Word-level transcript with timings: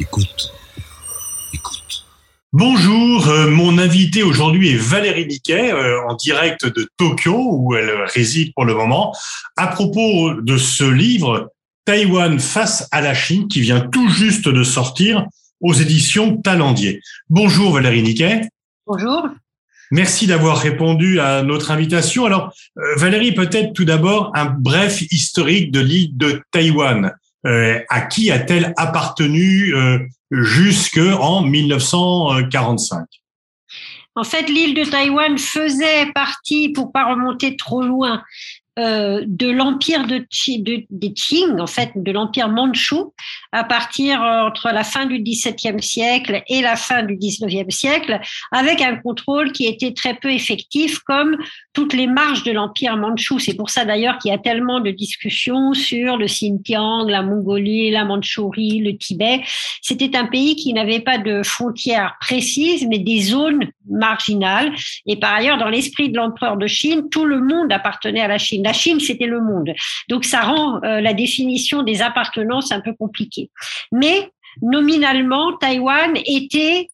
Écoute. 0.00 0.50
Écoute. 1.52 2.06
Bonjour, 2.54 3.28
euh, 3.28 3.50
mon 3.50 3.76
invité 3.76 4.22
aujourd'hui 4.22 4.70
est 4.70 4.76
Valérie 4.76 5.26
Niquet, 5.26 5.74
euh, 5.74 6.00
en 6.08 6.14
direct 6.14 6.64
de 6.64 6.88
Tokyo, 6.96 7.36
où 7.52 7.74
elle 7.74 7.90
réside 8.06 8.54
pour 8.54 8.64
le 8.64 8.72
moment, 8.72 9.14
à 9.58 9.66
propos 9.66 10.32
de 10.32 10.56
ce 10.56 10.84
livre 10.84 11.52
Taïwan 11.84 12.40
face 12.40 12.88
à 12.92 13.02
la 13.02 13.12
Chine, 13.12 13.46
qui 13.46 13.60
vient 13.60 13.80
tout 13.80 14.08
juste 14.08 14.48
de 14.48 14.64
sortir 14.64 15.26
aux 15.60 15.74
éditions 15.74 16.38
Talendier. 16.38 17.02
Bonjour 17.28 17.74
Valérie 17.74 18.02
Niquet. 18.02 18.48
Bonjour. 18.86 19.28
Merci 19.90 20.26
d'avoir 20.26 20.56
répondu 20.56 21.20
à 21.20 21.42
notre 21.42 21.72
invitation. 21.72 22.24
Alors, 22.24 22.54
euh, 22.78 22.96
Valérie, 22.96 23.32
peut-être 23.32 23.74
tout 23.74 23.84
d'abord 23.84 24.32
un 24.34 24.46
bref 24.46 25.02
historique 25.10 25.72
de 25.72 25.80
l'île 25.80 26.16
de 26.16 26.40
Taïwan. 26.52 27.12
Euh, 27.46 27.80
à 27.88 28.02
qui 28.02 28.30
a-t-elle 28.30 28.74
appartenu 28.76 29.74
euh, 29.74 29.98
jusqu'en 30.30 31.40
1945 31.40 33.06
En 34.14 34.24
fait, 34.24 34.42
l'île 34.42 34.74
de 34.74 34.84
Taïwan 34.84 35.38
faisait 35.38 36.12
partie, 36.12 36.68
pour 36.68 36.92
pas 36.92 37.10
remonter 37.10 37.56
trop 37.56 37.82
loin, 37.82 38.22
euh, 38.78 39.24
de 39.26 39.50
l'empire 39.50 40.06
de, 40.06 40.18
de, 40.18 40.84
des 40.90 41.12
Qing, 41.12 41.58
en 41.58 41.66
fait, 41.66 41.90
de 41.96 42.12
l'empire 42.12 42.48
mandchou, 42.48 43.12
à 43.50 43.64
partir 43.64 44.22
euh, 44.22 44.46
entre 44.46 44.70
la 44.72 44.84
fin 44.84 45.06
du 45.06 45.18
XVIIe 45.18 45.82
siècle 45.82 46.42
et 46.48 46.62
la 46.62 46.76
fin 46.76 47.02
du 47.02 47.16
XIXe 47.16 47.74
siècle, 47.74 48.20
avec 48.52 48.80
un 48.80 48.94
contrôle 48.96 49.50
qui 49.50 49.66
était 49.66 49.92
très 49.92 50.14
peu 50.14 50.30
effectif, 50.30 51.00
comme 51.00 51.36
toutes 51.72 51.94
les 51.94 52.06
marges 52.06 52.44
de 52.44 52.52
l'empire 52.52 52.96
mandchou. 52.96 53.40
C'est 53.40 53.54
pour 53.54 53.70
ça 53.70 53.84
d'ailleurs 53.84 54.18
qu'il 54.18 54.30
y 54.30 54.34
a 54.34 54.38
tellement 54.38 54.78
de 54.78 54.92
discussions 54.92 55.74
sur 55.74 56.16
le 56.16 56.26
Xinjiang, 56.26 57.08
la 57.08 57.22
Mongolie, 57.22 57.90
la 57.90 58.04
Mandchourie, 58.04 58.78
le 58.78 58.96
Tibet. 58.96 59.40
C'était 59.82 60.16
un 60.16 60.26
pays 60.26 60.54
qui 60.54 60.72
n'avait 60.72 61.00
pas 61.00 61.18
de 61.18 61.42
frontières 61.42 62.14
précises, 62.20 62.86
mais 62.88 63.00
des 63.00 63.20
zones 63.20 63.68
marginales. 63.88 64.72
Et 65.06 65.16
par 65.16 65.34
ailleurs, 65.34 65.58
dans 65.58 65.68
l'esprit 65.68 66.08
de 66.10 66.16
l'empereur 66.16 66.56
de 66.56 66.68
Chine, 66.68 67.08
tout 67.10 67.24
le 67.24 67.40
monde 67.40 67.72
appartenait 67.72 68.20
à 68.20 68.28
la 68.28 68.38
Chine. 68.38 68.59
La 68.62 68.72
Chine, 68.72 69.00
c'était 69.00 69.26
le 69.26 69.40
monde. 69.40 69.72
Donc 70.08 70.24
ça 70.24 70.42
rend 70.42 70.82
euh, 70.82 71.00
la 71.00 71.14
définition 71.14 71.82
des 71.82 72.02
appartenances 72.02 72.72
un 72.72 72.80
peu 72.80 72.92
compliquée. 72.94 73.50
Mais 73.92 74.30
nominalement, 74.62 75.56
Taïwan 75.56 76.14
était 76.26 76.88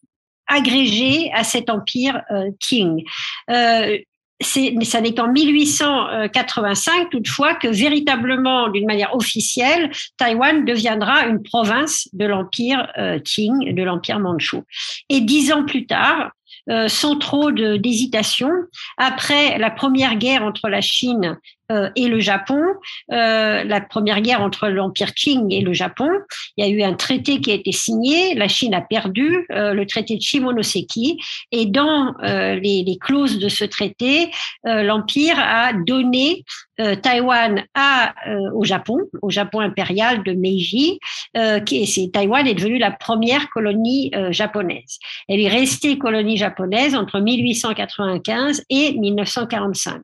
agrégé 0.47 1.31
à 1.33 1.43
cet 1.43 1.69
empire 1.69 2.21
euh, 2.31 2.49
Qing. 2.59 3.03
Euh, 3.49 3.97
ça 4.39 5.01
n'est 5.01 5.15
qu'en 5.15 5.31
1885 5.31 7.09
toutefois 7.09 7.55
que 7.55 7.67
véritablement, 7.67 8.69
d'une 8.69 8.85
manière 8.85 9.15
officielle, 9.15 9.89
Taïwan 10.15 10.63
deviendra 10.63 11.25
une 11.25 11.41
province 11.41 12.07
de 12.13 12.25
l'empire 12.25 12.87
euh, 12.99 13.17
Qing, 13.19 13.73
de 13.73 13.83
l'empire 13.83 14.19
mandchou. 14.19 14.63
Et 15.09 15.21
dix 15.21 15.51
ans 15.51 15.65
plus 15.65 15.87
tard, 15.87 16.31
sans 16.87 17.17
trop 17.17 17.49
d'hésitation, 17.49 18.49
après 18.97 19.57
la 19.57 19.71
première 19.71 20.17
guerre 20.17 20.43
entre 20.43 20.67
la 20.67 20.81
Chine 20.81 21.37
euh, 21.71 21.89
et 21.95 22.07
le 22.07 22.19
Japon, 22.19 22.61
euh, 23.11 23.63
la 23.63 23.81
première 23.81 24.21
guerre 24.21 24.41
entre 24.41 24.69
l'Empire 24.69 25.13
Qing 25.13 25.51
et 25.51 25.61
le 25.61 25.73
Japon. 25.73 26.09
Il 26.55 26.65
y 26.65 26.67
a 26.67 26.71
eu 26.71 26.81
un 26.81 26.93
traité 26.93 27.41
qui 27.41 27.51
a 27.51 27.55
été 27.55 27.73
signé, 27.73 28.35
la 28.35 28.47
Chine 28.47 28.73
a 28.73 28.81
perdu, 28.81 29.45
euh, 29.51 29.73
le 29.73 29.85
traité 29.85 30.15
de 30.15 30.21
Shimonoseki, 30.21 31.19
et 31.51 31.65
dans 31.65 32.15
les, 32.21 32.83
les, 32.85 32.97
clauses 32.97 33.39
de 33.39 33.49
ce 33.49 33.65
traité, 33.65 34.31
l'Empire 34.63 35.37
a 35.39 35.73
donné 35.73 36.43
Taïwan 37.01 37.63
à, 37.73 38.13
au 38.53 38.63
Japon, 38.63 38.99
au 39.21 39.29
Japon 39.29 39.59
impérial 39.59 40.23
de 40.23 40.33
Meiji, 40.33 40.99
qui 41.65 41.83
est, 41.83 42.13
Taïwan 42.13 42.45
est 42.47 42.53
devenue 42.53 42.77
la 42.77 42.91
première 42.91 43.49
colonie 43.49 44.11
japonaise. 44.29 44.99
Elle 45.27 45.41
est 45.41 45.47
restée 45.47 45.97
colonie 45.97 46.37
japonaise 46.37 46.95
entre 46.95 47.19
1895 47.19 48.63
et 48.69 48.93
1945. 48.93 50.01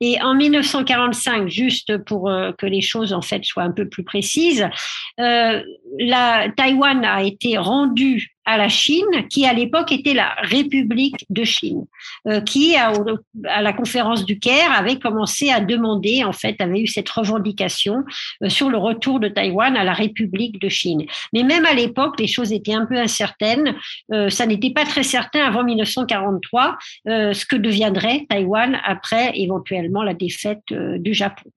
Et 0.00 0.20
en 0.20 0.34
1945, 0.34 1.48
juste 1.48 1.98
pour 2.04 2.28
euh, 2.28 2.52
que 2.58 2.66
les 2.66 2.80
choses 2.80 3.12
en 3.12 3.22
fait 3.22 3.44
soient 3.44 3.62
un 3.62 3.72
peu 3.72 3.88
plus 3.88 4.04
précises, 4.04 4.68
euh, 5.20 5.62
la 5.98 6.48
Taïwan 6.56 7.04
a 7.04 7.22
été 7.22 7.58
rendue 7.58 8.34
à 8.44 8.56
la 8.56 8.68
Chine, 8.68 9.04
qui 9.30 9.46
à 9.46 9.52
l'époque 9.52 9.92
était 9.92 10.14
la 10.14 10.34
République 10.42 11.24
de 11.30 11.44
Chine, 11.44 11.84
euh, 12.26 12.40
qui 12.40 12.76
à, 12.76 12.92
la 13.44 13.72
conférence 13.72 14.24
du 14.24 14.38
Caire 14.38 14.72
avait 14.72 14.98
commencé 14.98 15.50
à 15.50 15.60
demander, 15.60 16.24
en 16.24 16.32
fait, 16.32 16.60
avait 16.60 16.80
eu 16.80 16.86
cette 16.86 17.08
revendication 17.08 18.04
sur 18.48 18.68
le 18.68 18.78
retour 18.78 19.20
de 19.20 19.28
Taïwan 19.28 19.76
à 19.76 19.84
la 19.84 19.92
République 19.92 20.60
de 20.60 20.68
Chine. 20.68 21.04
Mais 21.32 21.42
même 21.42 21.64
à 21.64 21.72
l'époque, 21.72 22.18
les 22.18 22.26
choses 22.26 22.52
étaient 22.52 22.74
un 22.74 22.86
peu 22.86 22.96
incertaines. 22.96 23.74
ça 24.28 24.46
n'était 24.46 24.70
pas 24.70 24.84
très 24.84 25.02
certain 25.02 25.44
avant 25.44 25.64
1943 25.64 26.76
ce 27.06 27.46
que 27.46 27.56
deviendrait 27.56 28.26
Taïwan 28.28 28.80
après 28.84 29.32
éventuellement 29.34 30.02
la 30.02 30.14
défaite 30.14 30.62
du 30.70 31.14
Japon. 31.14 31.50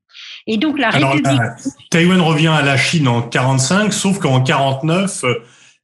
Et 0.47 0.57
donc 0.57 0.79
la 0.79 0.89
République. 0.89 1.39
Euh, 1.39 1.69
Taïwan 1.89 2.21
revient 2.21 2.47
à 2.47 2.61
la 2.61 2.77
Chine 2.77 3.07
en 3.07 3.21
45, 3.21 3.93
sauf 3.93 4.19
qu'en 4.19 4.41
49, 4.41 5.23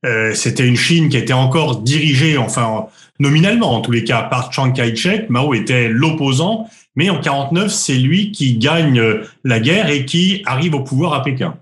euh, 0.05 0.33
c'était 0.33 0.67
une 0.67 0.75
Chine 0.75 1.09
qui 1.09 1.17
était 1.17 1.33
encore 1.33 1.81
dirigée, 1.81 2.37
enfin 2.37 2.87
nominalement 3.19 3.75
en 3.75 3.81
tous 3.81 3.91
les 3.91 4.03
cas, 4.03 4.23
par 4.23 4.51
Chiang 4.51 4.71
Kai-shek. 4.71 5.29
Mao 5.29 5.53
était 5.53 5.89
l'opposant, 5.89 6.67
mais 6.95 7.09
en 7.09 7.19
49, 7.19 7.71
c'est 7.71 7.95
lui 7.95 8.31
qui 8.31 8.57
gagne 8.57 9.01
la 9.43 9.59
guerre 9.59 9.89
et 9.89 10.05
qui 10.05 10.41
arrive 10.45 10.75
au 10.75 10.81
pouvoir 10.81 11.13
à 11.13 11.23
Pékin. 11.23 11.55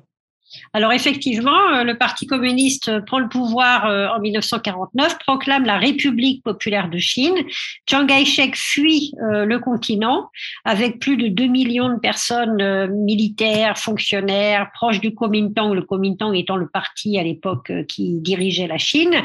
Alors 0.74 0.94
effectivement, 0.94 1.74
euh, 1.74 1.84
le 1.84 1.98
Parti 1.98 2.28
communiste 2.28 3.04
prend 3.06 3.20
le 3.20 3.28
pouvoir 3.28 3.88
euh, 3.88 4.08
en 4.10 4.20
1949, 4.20 5.18
proclame 5.20 5.66
la 5.66 5.78
République 5.78 6.44
populaire 6.44 6.90
de 6.90 7.00
Chine. 7.00 7.36
Chiang 7.90 8.06
Kai-shek 8.06 8.56
fuit 8.56 9.14
euh, 9.22 9.46
le 9.46 9.60
continent 9.60 10.30
avec 10.66 11.00
plus 11.00 11.18
de 11.18 11.28
2 11.28 11.48
millions 11.48 11.90
de 11.90 12.00
personnes 12.00 12.88
militaires, 13.04 13.78
fonctionnaires, 13.78 14.70
proches 14.74 15.00
du 15.00 15.16
Kuomintang, 15.16 15.74
le 15.74 15.82
Kuomintang 15.82 16.34
étant 16.34 16.56
le 16.56 16.68
parti 16.68 17.18
à 17.18 17.24
l'époque 17.24 17.72
qui 17.88 18.20
dirigeait 18.20 18.68
la 18.68 18.78
Chine, 18.78 19.16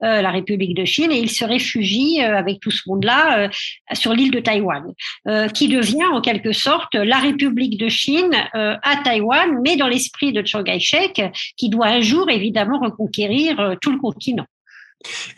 la 0.00 0.30
République 0.30 0.74
de 0.74 0.84
Chine, 0.84 1.12
et 1.12 1.18
il 1.18 1.30
se 1.30 1.44
réfugie 1.44 2.20
avec 2.20 2.60
tout 2.60 2.70
ce 2.70 2.88
monde-là 2.88 3.50
sur 3.92 4.12
l'île 4.12 4.30
de 4.30 4.40
Taïwan, 4.40 4.84
qui 5.54 5.68
devient 5.68 6.06
en 6.12 6.20
quelque 6.20 6.52
sorte 6.52 6.94
la 6.94 7.18
République 7.18 7.78
de 7.78 7.88
Chine 7.88 8.34
à 8.52 8.96
Taïwan, 9.04 9.60
mais 9.64 9.76
dans 9.76 9.88
l'esprit 9.88 10.32
de 10.32 10.44
Chiang 10.44 10.64
Kai-shek 10.64 10.89
qui 11.56 11.68
doit 11.68 11.88
un 11.88 12.00
jour 12.00 12.28
évidemment 12.30 12.78
reconquérir 12.80 13.58
euh, 13.60 13.74
tout 13.80 13.92
le 13.92 13.98
continent. 13.98 14.46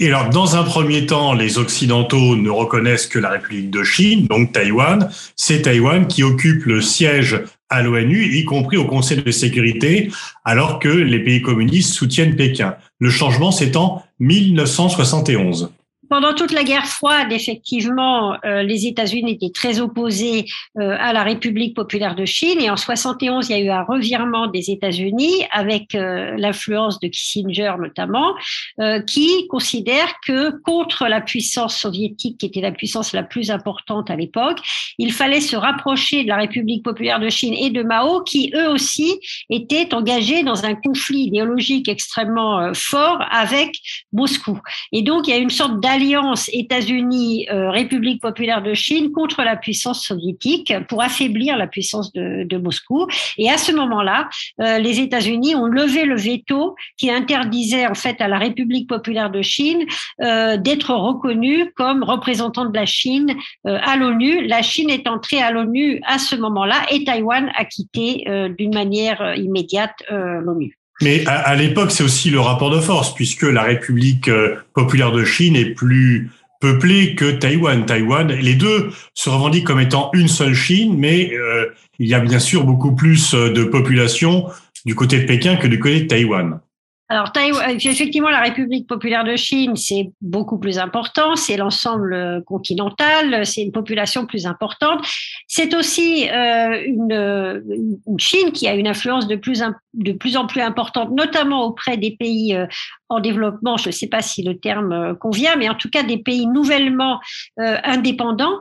Et 0.01 0.09
alors, 0.09 0.29
dans 0.31 0.57
un 0.57 0.65
premier 0.65 1.07
temps, 1.07 1.35
les 1.35 1.59
Occidentaux 1.59 2.35
ne 2.35 2.51
reconnaissent 2.51 3.07
que 3.07 3.21
la 3.21 3.31
République 3.31 3.71
de 3.71 3.85
Chine, 3.85 4.27
donc 4.27 4.53
Taïwan. 4.53 5.09
C'est 5.37 5.62
Taïwan 5.62 6.09
qui 6.09 6.25
occupe 6.25 6.65
le 6.65 6.81
siège 6.81 7.41
à 7.69 7.83
l'ONU, 7.83 8.37
y 8.37 8.45
compris 8.45 8.77
au 8.77 8.87
Conseil 8.87 9.23
de 9.23 9.31
sécurité, 9.31 10.11
alors 10.45 10.81
que 10.81 10.89
les 10.89 11.21
pays 11.21 11.43
communistes 11.43 11.95
soutiennent 11.95 12.35
Pékin. 12.35 12.75
Le 12.99 13.09
changement, 13.09 13.53
c'est 13.53 13.77
en 13.77 14.03
1971. 14.19 15.73
Pendant 16.12 16.34
toute 16.34 16.53
la 16.53 16.62
guerre 16.62 16.84
froide, 16.84 17.33
effectivement, 17.33 18.37
euh, 18.45 18.62
les 18.62 18.87
États-Unis 18.87 19.33
étaient 19.33 19.50
très 19.50 19.81
opposés 19.81 20.45
euh, 20.78 20.95
à 21.00 21.15
la 21.15 21.23
République 21.23 21.75
populaire 21.75 22.15
de 22.15 22.27
Chine. 22.27 22.61
Et 22.61 22.69
en 22.69 22.77
71, 22.77 23.49
il 23.49 23.53
y 23.53 23.55
a 23.55 23.62
eu 23.62 23.71
un 23.71 23.83
revirement 23.83 24.47
des 24.47 24.71
États-Unis 24.71 25.47
avec 25.50 25.95
euh, 25.95 26.34
l'influence 26.37 27.00
de 27.00 27.09
Kissinger 27.09 27.73
notamment, 27.78 28.34
qui 29.06 29.47
considère 29.49 30.12
que 30.27 30.50
contre 30.65 31.06
la 31.06 31.23
puissance 31.23 31.78
soviétique, 31.78 32.37
qui 32.37 32.44
était 32.44 32.61
la 32.61 32.73
puissance 32.73 33.15
la 33.15 33.23
plus 33.23 33.50
importante 33.50 34.11
à 34.11 34.17
l'époque, 34.17 34.59
il 34.99 35.12
fallait 35.12 35.41
se 35.41 35.56
rapprocher 35.56 36.25
de 36.25 36.29
la 36.29 36.37
République 36.37 36.85
populaire 36.85 37.20
de 37.20 37.31
Chine 37.31 37.55
et 37.55 37.70
de 37.70 37.82
Mao, 37.82 38.23
qui 38.23 38.53
eux 38.55 38.69
aussi 38.69 39.19
étaient 39.49 39.94
engagés 39.94 40.43
dans 40.43 40.67
un 40.67 40.75
conflit 40.75 41.23
idéologique 41.23 41.88
extrêmement 41.88 42.75
fort 42.75 43.25
avec 43.31 43.79
Moscou. 44.12 44.61
Et 44.93 45.00
donc, 45.00 45.26
il 45.26 45.31
y 45.31 45.35
a 45.35 45.38
une 45.38 45.49
sorte 45.49 45.81
d'alliance 45.81 46.01
alliance 46.02 46.50
États-Unis, 46.52 47.46
euh, 47.50 47.70
populaire 48.20 48.62
de 48.62 48.75
Chine 48.75 49.12
contre 49.12 49.43
la 49.43 49.56
puissance 49.56 50.04
soviétique 50.04 50.72
pour 50.88 51.00
affaiblir 51.00 51.56
la 51.56 51.66
puissance 51.66 52.12
de, 52.12 52.56
Moscou. 52.58 53.06
Et 53.38 53.49
à 53.50 53.56
ce 53.56 53.72
moment-là, 53.72 54.28
euh, 54.60 54.78
les 54.78 55.00
États-Unis 55.00 55.54
ont 55.54 55.66
levé 55.66 56.04
le 56.04 56.16
veto 56.16 56.76
qui 56.96 57.10
interdisait 57.10 57.87
en 57.87 57.94
fait 57.94 58.20
à 58.20 58.28
la 58.28 58.38
République 58.38 58.88
populaire 58.88 59.31
de 59.31 59.43
Chine 59.43 59.84
euh, 60.20 60.56
d'être 60.56 60.93
reconnue 60.94 61.72
comme 61.75 62.02
représentant 62.02 62.66
de 62.66 62.75
la 62.75 62.87
Chine 62.87 63.34
à 63.64 63.96
l'ONU. 63.96 64.46
La 64.46 64.62
Chine 64.62 64.90
est 64.90 65.06
entrée 65.08 65.40
à 65.40 65.50
l'ONU 65.50 66.00
à 66.06 66.19
ce 66.19 66.37
moment-là 66.37 66.82
et 66.90 67.04
Taïwan 67.04 67.50
a 67.56 67.64
quitté 67.64 68.25
d'une 68.58 68.75
manière 68.75 69.34
immédiate 69.37 70.02
l'ONU. 70.10 70.81
Mais 71.02 71.26
à, 71.26 71.54
l'époque, 71.56 71.90
c'est 71.90 72.04
aussi 72.04 72.31
le 72.31 72.40
rapport 72.40 72.70
de 72.70 72.81
force, 72.81 73.14
puisque 73.14 73.43
la 73.43 73.62
République 73.62 74.28
euh, 74.28 74.56
populaire 74.72 75.12
de 75.12 75.25
Chine 75.25 75.56
est 75.56 75.75
plus 75.75 76.31
peuplée 76.62 77.16
que 77.16 77.32
Taïwan. 77.32 77.84
Taïwan, 77.84 78.28
les 78.28 78.54
deux 78.54 78.90
se 79.14 79.28
revendiquent 79.28 79.66
comme 79.66 79.81
étant 79.81 80.10
une 80.14 80.28
seule 80.28 80.54
Chine, 80.54 80.94
mais 80.96 81.34
euh, 81.34 81.66
il 81.99 82.08
y 82.08 82.14
a 82.14 82.20
bien 82.20 82.38
sûr 82.38 82.64
beaucoup 82.64 82.94
plus 82.94 83.34
euh, 83.34 83.52
de 83.52 83.64
population 83.64 84.46
du 84.87 84.94
côté 84.94 85.19
de 85.19 85.26
Pékin 85.26 85.56
que 85.56 85.66
du 85.66 85.81
côté 85.81 86.02
de 86.02 86.06
Taïwan. 86.06 86.60
alors, 87.08 87.32
euh, 87.37 87.76
effectivement, 87.84 88.31
la 88.31 88.43
République 88.43 88.87
populaire 88.87 89.25
de 89.25 89.34
Chine, 89.34 89.75
c'est 89.75 90.12
beaucoup 90.20 90.58
plus 90.58 90.78
important, 90.78 91.34
c'est 91.34 91.56
l'ensemble 91.56 92.44
continental, 92.46 93.44
c'est 93.44 93.62
une 93.62 93.72
population 93.72 94.25
plus 94.25 94.46
importante. 94.46 95.04
C'est 95.49 95.75
aussi 95.75 96.28
une, 96.28 97.12
une, 98.06 98.19
Chine 98.19 98.52
qui 98.52 98.69
a 98.69 98.75
une 98.75 98.87
influence 98.87 99.26
de 99.26 99.34
plus, 99.34 99.62
de 99.94 100.12
plus 100.12 100.37
en 100.37 100.47
plus 100.47 100.61
importante, 100.61 101.11
notamment 101.11 101.65
auprès 101.65 101.97
des 101.97 102.12
pays 102.12 102.55
euh, 102.55 102.67
en 103.09 103.21
développement, 103.21 103.77
je 103.77 103.89
ne 103.89 103.93
sais 103.93 104.06
pas 104.06 104.23
si 104.23 104.43
le 104.43 104.59
terme 104.59 104.93
euh, 104.93 105.15
convient, 105.15 105.56
mais 105.56 105.69
en 105.69 105.75
tout 105.75 105.91
cas 105.91 106.03
des 106.03 106.17
pays 106.17 106.47
nouvellement 106.47 107.21
euh, 107.61 107.77
indépendants 107.85 108.61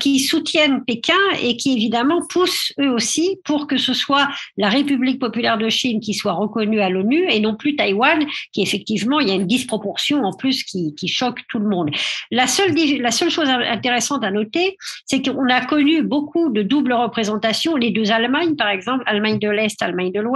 qui 0.00 0.18
soutiennent 0.18 0.84
Pékin 0.84 1.14
et 1.40 1.56
qui 1.56 1.74
évidemment 1.74 2.20
poussent 2.28 2.72
eux 2.80 2.90
aussi 2.90 3.38
pour 3.44 3.68
que 3.68 3.76
ce 3.76 3.94
soit 3.94 4.28
la 4.56 4.68
République 4.68 5.20
populaire 5.20 5.58
de 5.58 5.68
Chine 5.68 6.00
qui 6.00 6.12
soit 6.12 6.32
reconnue 6.32 6.80
à 6.80 6.88
l'ONU 6.88 7.24
et 7.30 7.38
non 7.38 7.54
plus 7.54 7.76
Taïwan, 7.76 8.26
qui 8.52 8.62
effectivement, 8.62 9.20
il 9.20 9.28
y 9.28 9.30
a 9.30 9.34
une 9.34 9.46
disproportion 9.46 10.24
en 10.24 10.32
plus 10.32 10.64
qui, 10.64 10.94
qui 10.96 11.06
choque 11.06 11.40
tout 11.48 11.60
le 11.60 11.68
monde. 11.68 11.90
La 12.32 12.48
seule, 12.48 12.74
la 13.00 13.12
seule 13.12 13.30
chose 13.30 13.48
intéressante 13.48 14.24
à 14.24 14.32
noter, 14.32 14.76
c'est 15.06 15.22
qu'on 15.22 15.48
a 15.48 15.64
connu 15.64 16.02
beaucoup 16.02 16.50
de 16.50 16.62
double 16.62 16.92
représentation, 16.92 17.76
les 17.76 17.90
deux 17.90 18.10
Allemagnes 18.10 18.56
par 18.56 18.68
exemple, 18.68 19.04
Allemagne 19.06 19.38
de 19.38 19.48
l'Est, 19.48 19.80
Allemagne 19.82 20.10
de 20.10 20.20
l'Ouest, 20.20 20.33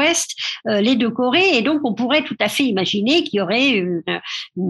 les 0.65 0.97
deux 0.97 1.11
Corées, 1.11 1.57
et 1.57 1.63
donc 1.63 1.81
on 1.85 1.95
pourrait 1.95 2.23
tout 2.23 2.37
à 2.41 2.49
fait 2.49 2.65
imaginer 2.65 3.23
qu'il 3.25 3.39
y 3.39 3.41
aurait 3.41 3.71
une, 3.71 4.03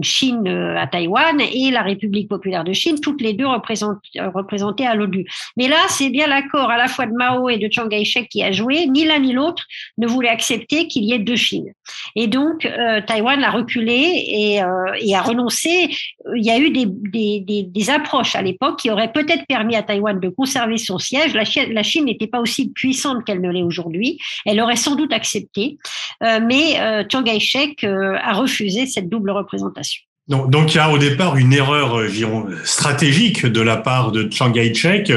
Chine 0.01 0.47
euh, 0.47 0.77
à 0.77 0.87
Taïwan 0.87 1.39
et 1.41 1.71
la 1.71 1.81
République 1.81 2.29
populaire 2.29 2.63
de 2.63 2.73
Chine, 2.73 2.99
toutes 3.01 3.21
les 3.21 3.33
deux 3.33 3.45
euh, 3.45 4.29
représentées 4.33 4.87
à 4.87 4.95
l'ONU. 4.95 5.25
Mais 5.57 5.67
là, 5.67 5.77
c'est 5.89 6.09
bien 6.09 6.27
l'accord 6.27 6.69
à 6.69 6.77
la 6.77 6.87
fois 6.87 7.05
de 7.05 7.13
Mao 7.13 7.49
et 7.49 7.57
de 7.57 7.67
Chiang 7.71 7.89
Kai-shek 7.89 8.29
qui 8.29 8.43
a 8.43 8.51
joué. 8.51 8.87
Ni 8.87 9.05
l'un 9.05 9.19
ni 9.19 9.33
l'autre 9.33 9.65
ne 9.97 10.07
voulait 10.07 10.29
accepter 10.29 10.87
qu'il 10.87 11.03
y 11.03 11.13
ait 11.13 11.19
deux 11.19 11.35
Chines. 11.35 11.73
Et 12.15 12.27
donc, 12.27 12.65
euh, 12.65 13.01
Taïwan 13.05 13.43
a 13.43 13.51
reculé 13.51 14.25
et, 14.27 14.61
a 14.61 15.21
renoncé. 15.21 15.89
Il 16.35 16.45
y 16.45 16.51
a 16.51 16.59
eu 16.59 16.69
des, 16.71 17.89
approches 17.89 18.35
à 18.35 18.41
l'époque 18.41 18.79
qui 18.79 18.91
auraient 18.91 19.11
peut-être 19.11 19.45
permis 19.47 19.75
à 19.75 19.81
Taïwan 19.81 20.19
de 20.19 20.29
conserver 20.29 20.77
son 20.77 20.99
siège. 20.99 21.33
La 21.33 21.83
Chine 21.83 22.05
n'était 22.05 22.27
pas 22.27 22.39
aussi 22.39 22.69
puissante 22.69 23.25
qu'elle 23.25 23.41
ne 23.41 23.49
l'est 23.49 23.63
aujourd'hui. 23.63 24.19
Elle 24.45 24.61
aurait 24.61 24.75
sans 24.75 24.95
doute 24.95 25.11
accepté. 25.19 25.77
mais 26.21 27.05
Chiang 27.09 27.23
Kai-shek 27.23 27.83
a 27.83 28.33
refusé 28.33 28.85
cette 28.85 29.09
double 29.09 29.31
représentation. 29.31 30.03
Donc, 30.29 30.75
il 30.75 30.77
y 30.77 30.79
a 30.79 30.91
au 30.91 30.99
départ 30.99 31.37
une 31.37 31.53
erreur 31.53 31.97
euh, 31.97 32.61
stratégique 32.63 33.47
de 33.47 33.61
la 33.61 33.77
part 33.77 34.11
de 34.11 34.31
Chiang 34.31 34.51
Kai-shek 34.51 35.11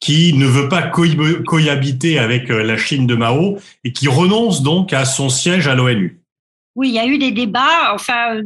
qui 0.00 0.32
ne 0.32 0.46
veut 0.46 0.68
pas 0.68 0.82
cohabiter 0.82 2.18
avec 2.18 2.50
euh, 2.50 2.64
la 2.64 2.76
Chine 2.76 3.06
de 3.06 3.14
Mao 3.14 3.58
et 3.84 3.92
qui 3.92 4.08
renonce 4.08 4.62
donc 4.62 4.92
à 4.92 5.04
son 5.04 5.28
siège 5.28 5.68
à 5.68 5.76
l'ONU. 5.76 6.17
Oui, 6.78 6.90
il 6.90 6.94
y 6.94 7.00
a 7.00 7.06
eu 7.08 7.18
des 7.18 7.32
débats. 7.32 7.92
Enfin, 7.92 8.40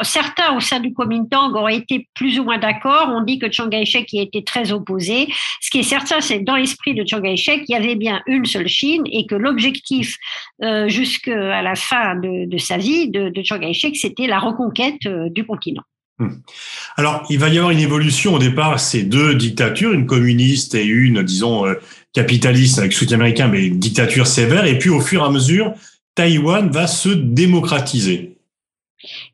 certains 0.00 0.56
au 0.56 0.60
sein 0.60 0.80
du 0.80 0.94
Kuomintang 0.94 1.52
auraient 1.54 1.76
été 1.76 2.08
plus 2.14 2.40
ou 2.40 2.44
moins 2.44 2.56
d'accord. 2.56 3.10
On 3.10 3.22
dit 3.22 3.38
que 3.38 3.52
Chiang 3.52 3.68
Kai-shek 3.68 4.10
y 4.10 4.22
était 4.22 4.40
très 4.40 4.72
opposé. 4.72 5.28
Ce 5.60 5.68
qui 5.68 5.80
est 5.80 5.82
certain, 5.82 6.22
c'est 6.22 6.38
que 6.38 6.44
dans 6.44 6.56
l'esprit 6.56 6.94
de 6.94 7.04
Chiang 7.06 7.20
Kai-shek, 7.20 7.64
il 7.68 7.72
y 7.72 7.74
avait 7.74 7.94
bien 7.94 8.22
une 8.26 8.46
seule 8.46 8.68
Chine 8.68 9.02
et 9.12 9.26
que 9.26 9.34
l'objectif 9.34 10.16
euh, 10.62 10.88
jusqu'à 10.88 11.60
la 11.60 11.74
fin 11.74 12.16
de, 12.16 12.56
sa 12.56 12.78
vie 12.78 13.10
de, 13.10 13.28
de 13.28 13.42
Chiang 13.42 13.60
Kai-shek, 13.60 13.98
c'était 13.98 14.28
la 14.28 14.38
reconquête 14.38 15.04
euh, 15.04 15.28
du 15.28 15.44
continent. 15.44 15.82
Hmm. 16.20 16.36
Alors, 16.96 17.26
il 17.28 17.38
va 17.38 17.50
y 17.50 17.58
avoir 17.58 17.70
une 17.70 17.80
évolution 17.80 18.32
au 18.32 18.38
départ, 18.38 18.80
ces 18.80 19.02
deux 19.02 19.34
dictatures, 19.34 19.92
une 19.92 20.06
communiste 20.06 20.74
et 20.74 20.86
une, 20.86 21.22
disons, 21.22 21.66
euh, 21.66 21.74
capitaliste 22.14 22.78
avec 22.78 22.94
soutien 22.94 23.18
américain, 23.18 23.48
mais 23.48 23.66
une 23.66 23.78
dictature 23.78 24.26
sévère. 24.26 24.64
Et 24.64 24.78
puis, 24.78 24.88
au 24.88 25.00
fur 25.02 25.20
et 25.20 25.26
à 25.26 25.30
mesure, 25.30 25.74
Taïwan 26.18 26.68
va 26.68 26.88
se 26.88 27.10
démocratiser. 27.10 28.37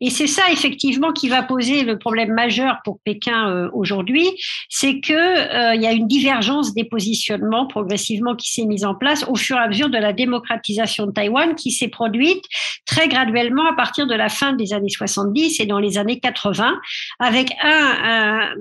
Et 0.01 0.11
c'est 0.11 0.27
ça 0.27 0.43
effectivement 0.51 1.13
qui 1.13 1.29
va 1.29 1.43
poser 1.43 1.83
le 1.85 1.99
problème 1.99 2.33
majeur 2.33 2.79
pour 2.85 2.99
Pékin 3.05 3.49
euh, 3.51 3.71
aujourd'hui, 3.73 4.29
c'est 4.69 5.01
que 5.01 5.13
euh, 5.13 5.75
il 5.75 5.83
y 5.83 5.87
a 5.87 5.93
une 5.93 6.07
divergence 6.07 6.75
des 6.75 6.85
positionnements 6.85 7.67
progressivement 7.67 8.35
qui 8.35 8.53
s'est 8.53 8.67
mise 8.67 8.85
en 8.85 8.95
place 8.95 9.25
au 9.29 9.35
fur 9.35 9.57
et 9.57 9.61
à 9.61 9.69
mesure 9.69 9.89
de 9.89 9.99
la 9.99 10.13
démocratisation 10.13 11.07
de 11.07 11.13
Taïwan 11.13 11.55
qui 11.55 11.71
s'est 11.71 11.89
produite 11.89 12.45
très 12.87 13.09
graduellement 13.09 13.67
à 13.67 13.75
partir 13.75 14.07
de 14.07 14.15
la 14.15 14.29
fin 14.29 14.53
des 14.53 14.73
années 14.73 14.89
70 14.89 15.61
et 15.61 15.67
dans 15.67 15.79
les 15.79 15.99
années 15.99 16.21
80, 16.21 16.75
avec 17.19 17.51
un, 17.63 18.55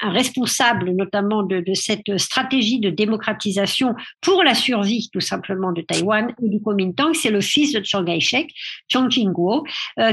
responsable 0.00 0.90
notamment 0.90 1.42
de, 1.42 1.60
de, 1.60 1.74
cette 1.74 2.18
stratégie 2.18 2.78
de 2.78 2.90
démocratisation 2.90 3.94
pour 4.20 4.42
la 4.42 4.54
survie 4.54 5.08
tout 5.12 5.20
simplement 5.20 5.72
de 5.72 5.82
Taïwan 5.82 6.32
et 6.42 6.48
du 6.48 6.60
Kuomintang, 6.60 7.14
c'est 7.14 7.30
le 7.30 7.40
fils 7.40 7.72
de 7.72 7.82
Chiang 7.82 8.04
Kai-shek, 8.04 8.48
Chiang 8.88 9.08
Ching-kuo, 9.08 9.64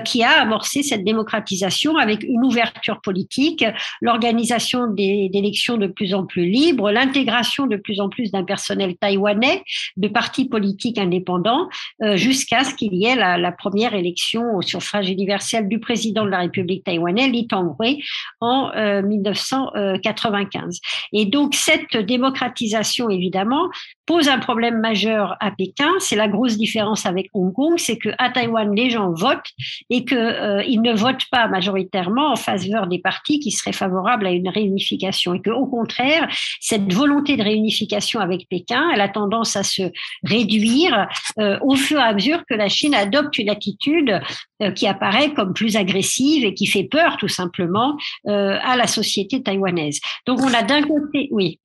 qui 0.06 0.24
a 0.24 0.42
amorcé 0.42 0.84
cette 0.84 1.04
démocratisation 1.04 1.98
avec 1.98 2.24
une 2.24 2.44
ouverture 2.44 3.02
politique, 3.02 3.66
l'organisation 4.02 4.88
d'élections 4.88 5.78
de 5.78 5.88
plus 5.88 6.14
en 6.14 6.26
plus 6.26 6.46
libres, 6.46 6.92
l'intégration 6.92 7.68
de 7.68 7.78
plus 7.78 8.00
en 8.00 8.10
plus 8.10 8.32
d'un 8.32 8.44
personnel 8.44 8.96
taïwanais, 8.98 9.64
de 9.98 10.08
partis 10.08 10.46
politiques 10.46 10.98
indépendants, 10.98 11.68
euh, 12.02 12.18
jusqu'à 12.18 12.64
ce 12.64 12.74
qu'il 12.76 12.94
y 12.94 13.06
ait 13.06 13.16
la, 13.16 13.52
première 13.52 13.94
élection 13.94 14.56
au 14.56 14.62
suffrage 14.62 15.10
universel 15.10 15.68
du 15.68 15.80
président 15.80 16.24
de 16.26 16.30
la 16.30 16.40
République 16.40 16.84
taïwanaise, 16.84 17.32
Li 17.32 17.48
Tangwei, 17.48 18.00
en 18.40 18.72
1995. 19.04 20.64
Euh, 20.66 20.70
Et 21.14 21.26
donc 21.26 21.54
cette 21.54 21.98
démocratisation, 21.98 23.10
évidemment, 23.10 23.70
pose 24.12 24.28
un 24.28 24.40
problème 24.40 24.82
majeur 24.82 25.38
à 25.40 25.52
Pékin. 25.52 25.90
C'est 26.00 26.18
la 26.18 26.28
grosse 26.28 26.58
différence 26.58 27.06
avec 27.06 27.30
Hong 27.34 27.54
Kong, 27.54 27.76
c'est 27.78 27.98
que 27.98 28.10
à 28.18 28.30
Taïwan, 28.30 28.76
les 28.76 28.90
gens 28.90 29.14
votent 29.14 29.52
et 29.90 30.04
qu'ils 30.04 30.18
euh, 30.18 30.64
ne 30.64 30.94
votent 30.94 31.28
pas 31.32 31.48
majoritairement 31.48 32.34
en 32.34 32.36
faveur 32.36 32.88
des 32.88 33.00
partis 33.00 33.40
qui 33.40 33.52
seraient 33.52 33.72
favorables 33.72 34.28
à 34.28 34.32
une 34.32 34.50
réunification 34.50 35.34
et 35.34 35.42
que 35.42 35.50
au 35.50 35.66
contraire, 35.66 36.28
cette 36.60 36.92
volonté 36.92 37.38
de 37.38 37.44
réunification 37.44 38.20
avec 38.20 38.50
Pékin, 38.50 38.90
elle 38.94 39.00
a 39.00 39.08
tendance 39.08 39.56
à 39.56 39.64
se 39.64 39.84
réduire 40.24 41.08
euh, 41.40 41.58
au 41.62 41.78
fur 41.78 41.98
et 41.98 42.04
à 42.04 42.14
mesure 42.14 42.44
que 42.50 42.54
la 42.54 42.68
Chine 42.68 42.94
adopte 42.94 43.38
une 43.38 43.50
attitude 43.50 44.20
euh, 44.62 44.72
qui 44.72 44.88
apparaît 44.88 45.32
comme 45.32 45.54
plus 45.54 45.78
agressive 45.78 46.44
et 46.44 46.54
qui 46.54 46.66
fait 46.66 46.84
peur 46.84 47.16
tout 47.16 47.30
simplement 47.30 47.96
à 48.28 48.76
la 48.76 48.88
société 48.88 49.42
taïwanaise. 49.42 50.02
Donc 50.28 50.42
on 50.42 50.54
a 50.54 50.64
d'un 50.64 50.82
côté, 50.82 51.30
oui. 51.32 51.61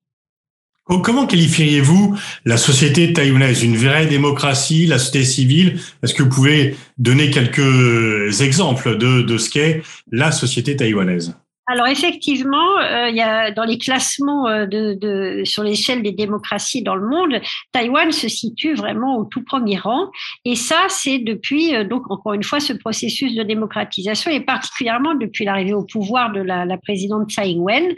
Comment 0.86 1.26
qualifieriez-vous 1.26 2.16
la 2.44 2.56
société 2.56 3.12
taïwanaise? 3.12 3.64
Une 3.64 3.76
vraie 3.76 4.06
démocratie, 4.06 4.86
la 4.86 4.98
société 4.98 5.24
civile? 5.24 5.80
Est-ce 6.02 6.14
que 6.14 6.22
vous 6.22 6.28
pouvez 6.28 6.76
donner 6.96 7.30
quelques 7.30 8.40
exemples 8.40 8.96
de, 8.96 9.22
de 9.22 9.36
ce 9.38 9.50
qu'est 9.50 9.82
la 10.12 10.30
société 10.30 10.76
taïwanaise? 10.76 11.34
Alors 11.68 11.88
effectivement, 11.88 12.78
euh, 12.78 13.08
il 13.08 13.16
y 13.16 13.20
a 13.20 13.50
dans 13.50 13.64
les 13.64 13.78
classements 13.78 14.46
euh, 14.46 14.66
de, 14.66 14.94
de 14.94 15.42
sur 15.44 15.64
l'échelle 15.64 16.00
des 16.00 16.12
démocraties 16.12 16.82
dans 16.82 16.94
le 16.94 17.08
monde, 17.08 17.40
Taïwan 17.72 18.12
se 18.12 18.28
situe 18.28 18.74
vraiment 18.74 19.18
au 19.18 19.24
tout 19.24 19.42
premier 19.42 19.76
rang. 19.76 20.10
Et 20.44 20.54
ça, 20.54 20.86
c'est 20.88 21.18
depuis 21.18 21.74
euh, 21.74 21.82
donc 21.82 22.08
encore 22.08 22.34
une 22.34 22.44
fois 22.44 22.60
ce 22.60 22.72
processus 22.72 23.34
de 23.34 23.42
démocratisation 23.42 24.30
et 24.30 24.40
particulièrement 24.40 25.16
depuis 25.16 25.44
l'arrivée 25.44 25.74
au 25.74 25.82
pouvoir 25.82 26.32
de 26.32 26.40
la, 26.40 26.64
présidente 26.76 27.30
Tsai 27.30 27.50
Ing-wen, 27.50 27.94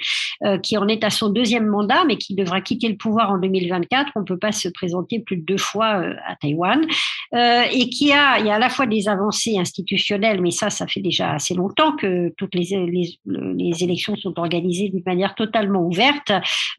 qui 0.63 0.79
en 0.79 0.87
est 0.87 1.03
à 1.03 1.11
son 1.11 1.31
deuxième 1.31 1.67
mandat, 1.67 2.05
mais 2.07 2.17
qui 2.17 2.35
devra 2.35 2.61
quitter 2.61 2.89
le 2.89 2.97
pouvoir 2.97 3.33
en 3.33 3.39
2024. 3.39 4.13
On 4.15 4.25
peut 4.25 4.39
pas 4.39 4.53
se 4.53 4.69
présenter 4.69 5.19
plus 5.19 5.37
de 5.37 5.43
deux 5.45 5.59
fois 5.59 6.01
à 6.27 6.37
Taïwan 6.41 6.87
et 7.35 7.91
qui 7.91 8.13
a 8.13 8.39
il 8.39 8.47
y 8.47 8.51
a 8.51 8.55
à 8.55 8.59
la 8.59 8.69
fois 8.69 8.87
des 8.87 9.09
avancées 9.09 9.59
institutionnelles, 9.59 10.41
mais 10.41 10.53
ça, 10.53 10.71
ça 10.71 10.87
fait 10.87 11.01
déjà 11.01 11.33
assez 11.33 11.55
longtemps 11.55 11.97
que 11.97 12.33
toutes 12.37 12.55
les, 12.55 12.69
les 13.27 13.58
les 13.59 13.85
élections 13.85 14.17
sont 14.17 14.39
organisées 14.39 14.89
d'une 14.89 15.03
manière 15.05 15.35
totalement 15.35 15.83
ouverte. 15.83 16.31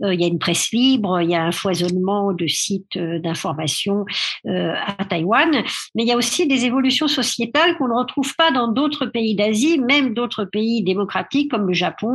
Euh, 0.03 0.13
il 0.13 0.21
y 0.21 0.23
a 0.23 0.27
une 0.27 0.39
presse 0.39 0.71
libre, 0.71 1.21
il 1.21 1.29
y 1.29 1.35
a 1.35 1.43
un 1.43 1.51
foisonnement 1.51 2.33
de 2.33 2.47
sites 2.47 2.95
euh, 2.97 3.19
d'information 3.19 4.05
euh, 4.47 4.73
à 4.97 5.05
Taïwan, 5.05 5.51
mais 5.95 6.03
il 6.03 6.07
y 6.07 6.11
a 6.11 6.17
aussi 6.17 6.47
des 6.47 6.65
évolutions 6.65 7.07
sociétales 7.07 7.77
qu'on 7.77 7.87
ne 7.87 7.93
retrouve 7.93 8.35
pas 8.35 8.51
dans 8.51 8.67
d'autres 8.67 9.05
pays 9.05 9.35
d'Asie, 9.35 9.79
même 9.79 10.13
d'autres 10.13 10.45
pays 10.45 10.83
démocratiques 10.83 11.51
comme 11.51 11.67
le 11.67 11.73
Japon 11.73 12.09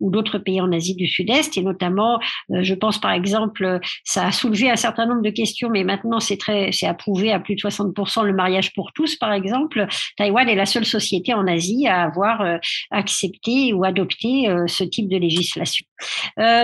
ou 0.00 0.10
d'autres 0.10 0.38
pays 0.38 0.60
en 0.60 0.72
Asie 0.72 0.94
du 0.94 1.06
Sud-Est, 1.06 1.56
et 1.56 1.62
notamment, 1.62 2.18
je 2.50 2.74
pense 2.74 2.98
par 2.98 3.12
exemple, 3.12 3.80
ça 4.04 4.26
a 4.26 4.32
soulevé 4.32 4.70
un 4.70 4.76
certain 4.76 5.06
nombre 5.06 5.22
de 5.22 5.30
questions, 5.30 5.68
mais 5.70 5.84
maintenant 5.84 6.20
c'est 6.20 6.36
très, 6.36 6.70
c'est 6.72 6.86
approuvé 6.86 7.32
à 7.32 7.40
plus 7.40 7.56
de 7.56 7.60
60% 7.60 8.24
le 8.24 8.32
mariage 8.32 8.72
pour 8.74 8.92
tous, 8.92 9.16
par 9.16 9.32
exemple. 9.32 9.86
Taïwan 10.16 10.48
est 10.48 10.54
la 10.54 10.66
seule 10.66 10.84
société 10.84 11.34
en 11.34 11.46
Asie 11.46 11.86
à 11.86 12.02
avoir 12.02 12.58
accepté 12.90 13.73
ou 13.74 13.84
adopter 13.84 14.48
ce 14.66 14.84
type 14.84 15.08
de 15.08 15.16
législation. 15.16 15.84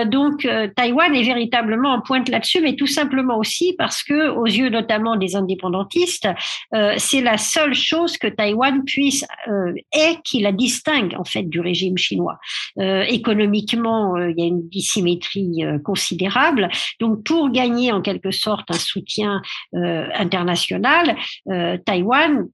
donc, 0.05 0.47
Taïwan 0.75 1.15
est 1.15 1.23
véritablement 1.23 1.93
en 1.93 2.01
pointe 2.01 2.29
là-dessus, 2.29 2.61
mais 2.61 2.75
tout 2.75 2.87
simplement 2.87 3.37
aussi 3.37 3.75
parce 3.77 4.03
que, 4.03 4.29
aux 4.29 4.45
yeux 4.45 4.69
notamment 4.69 5.15
des 5.15 5.35
indépendantistes, 5.35 6.27
c'est 6.97 7.21
la 7.21 7.37
seule 7.37 7.73
chose 7.73 8.17
que 8.17 8.27
Taïwan 8.27 8.83
puisse 8.83 9.25
est 9.91 10.21
qui 10.23 10.41
la 10.41 10.51
distingue 10.51 11.15
en 11.17 11.23
fait 11.23 11.43
du 11.43 11.59
régime 11.59 11.97
chinois. 11.97 12.39
économiquement, 12.77 14.17
il 14.17 14.37
y 14.37 14.43
a 14.43 14.45
une 14.45 14.67
dissymétrie 14.69 15.63
considérable. 15.83 16.69
Donc, 16.99 17.23
pour 17.23 17.49
gagner 17.51 17.91
en 17.91 18.01
quelque 18.01 18.31
sorte 18.31 18.69
un 18.71 18.79
soutien 18.79 19.41
international, 19.73 21.15
Taïwan 21.85 22.47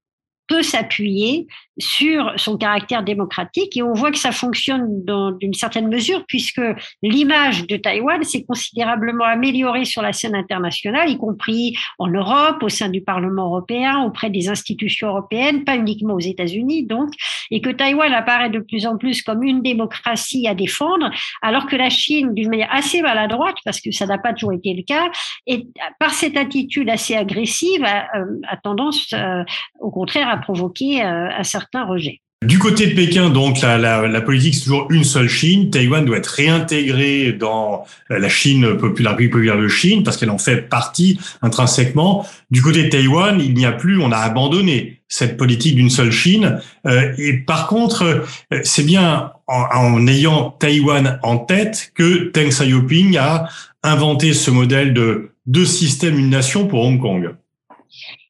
peut 0.47 0.63
s'appuyer 0.63 1.47
sur 1.79 2.33
son 2.37 2.57
caractère 2.57 3.03
démocratique 3.03 3.77
et 3.77 3.83
on 3.83 3.93
voit 3.93 4.11
que 4.11 4.17
ça 4.17 4.31
fonctionne 4.31 5.03
dans 5.05 5.31
d'une 5.31 5.53
certaine 5.53 5.87
mesure 5.87 6.23
puisque 6.27 6.61
l'image 7.03 7.67
de 7.67 7.77
Taïwan 7.77 8.23
s'est 8.23 8.43
considérablement 8.43 9.25
améliorée 9.25 9.85
sur 9.85 10.01
la 10.01 10.13
scène 10.13 10.35
internationale, 10.35 11.09
y 11.09 11.17
compris 11.17 11.77
en 11.99 12.07
Europe, 12.07 12.63
au 12.63 12.69
sein 12.69 12.89
du 12.89 13.01
Parlement 13.01 13.45
européen, 13.45 14.03
auprès 14.03 14.29
des 14.29 14.49
institutions 14.49 15.09
européennes, 15.09 15.63
pas 15.65 15.75
uniquement 15.75 16.15
aux 16.15 16.19
États-Unis 16.19 16.85
donc, 16.85 17.09
et 17.51 17.61
que 17.61 17.69
Taïwan 17.69 18.11
apparaît 18.13 18.49
de 18.49 18.59
plus 18.59 18.85
en 18.87 18.97
plus 18.97 19.21
comme 19.21 19.43
une 19.43 19.61
démocratie 19.61 20.47
à 20.47 20.55
défendre, 20.55 21.11
alors 21.41 21.67
que 21.67 21.75
la 21.75 21.89
Chine, 21.89 22.33
d'une 22.33 22.49
manière 22.49 22.73
assez 22.73 23.01
maladroite, 23.01 23.57
parce 23.63 23.81
que 23.81 23.91
ça 23.91 24.05
n'a 24.05 24.17
pas 24.17 24.33
toujours 24.33 24.53
été 24.53 24.73
le 24.73 24.83
cas, 24.83 25.09
et 25.45 25.67
par 25.99 26.11
cette 26.11 26.37
attitude 26.37 26.89
assez 26.89 27.15
agressive, 27.15 27.83
a, 27.83 28.07
a 28.49 28.57
tendance, 28.57 29.13
euh, 29.13 29.43
au 29.79 29.91
contraire, 29.91 30.36
provoquer 30.37 31.03
euh, 31.03 31.29
un 31.37 31.43
certain 31.43 31.85
rejet. 31.85 32.21
Du 32.45 32.59
côté 32.59 32.85
de 32.85 32.93
Pékin, 32.93 33.31
donc, 33.31 33.61
la, 33.61 33.79
la, 33.79 34.07
la 34.07 34.21
politique, 34.21 34.53
c'est 34.53 34.65
toujours 34.65 34.87
une 34.91 35.03
seule 35.03 35.27
Chine. 35.27 35.71
Taïwan 35.71 36.05
doit 36.05 36.17
être 36.17 36.27
réintégré 36.27 37.33
dans 37.33 37.83
euh, 38.11 38.19
la 38.19 38.29
Chine 38.29 38.77
populaire, 38.77 39.13
République 39.13 39.31
populaire 39.31 39.57
de 39.57 39.67
Chine, 39.67 40.03
parce 40.03 40.17
qu'elle 40.17 40.29
en 40.29 40.37
fait 40.37 40.69
partie 40.69 41.19
intrinsèquement. 41.41 42.27
Du 42.51 42.61
côté 42.61 42.83
de 42.83 42.89
Taïwan, 42.89 43.41
il 43.41 43.55
n'y 43.55 43.65
a 43.65 43.71
plus, 43.71 43.99
on 43.99 44.11
a 44.11 44.17
abandonné 44.17 45.01
cette 45.07 45.35
politique 45.35 45.75
d'une 45.75 45.89
seule 45.89 46.11
Chine. 46.11 46.59
Euh, 46.85 47.11
et 47.17 47.33
par 47.37 47.65
contre, 47.65 48.23
c'est 48.61 48.85
bien 48.85 49.31
en, 49.47 49.63
en, 49.73 50.07
ayant 50.07 50.51
Taïwan 50.51 51.19
en 51.23 51.39
tête 51.39 51.91
que 51.95 52.31
Deng 52.33 52.49
Xiaoping 52.49 53.17
a 53.17 53.49
inventé 53.81 54.33
ce 54.33 54.51
modèle 54.51 54.93
de 54.93 55.31
deux 55.47 55.65
systèmes, 55.65 56.19
une 56.19 56.29
nation 56.29 56.67
pour 56.67 56.83
Hong 56.83 57.01
Kong. 57.01 57.33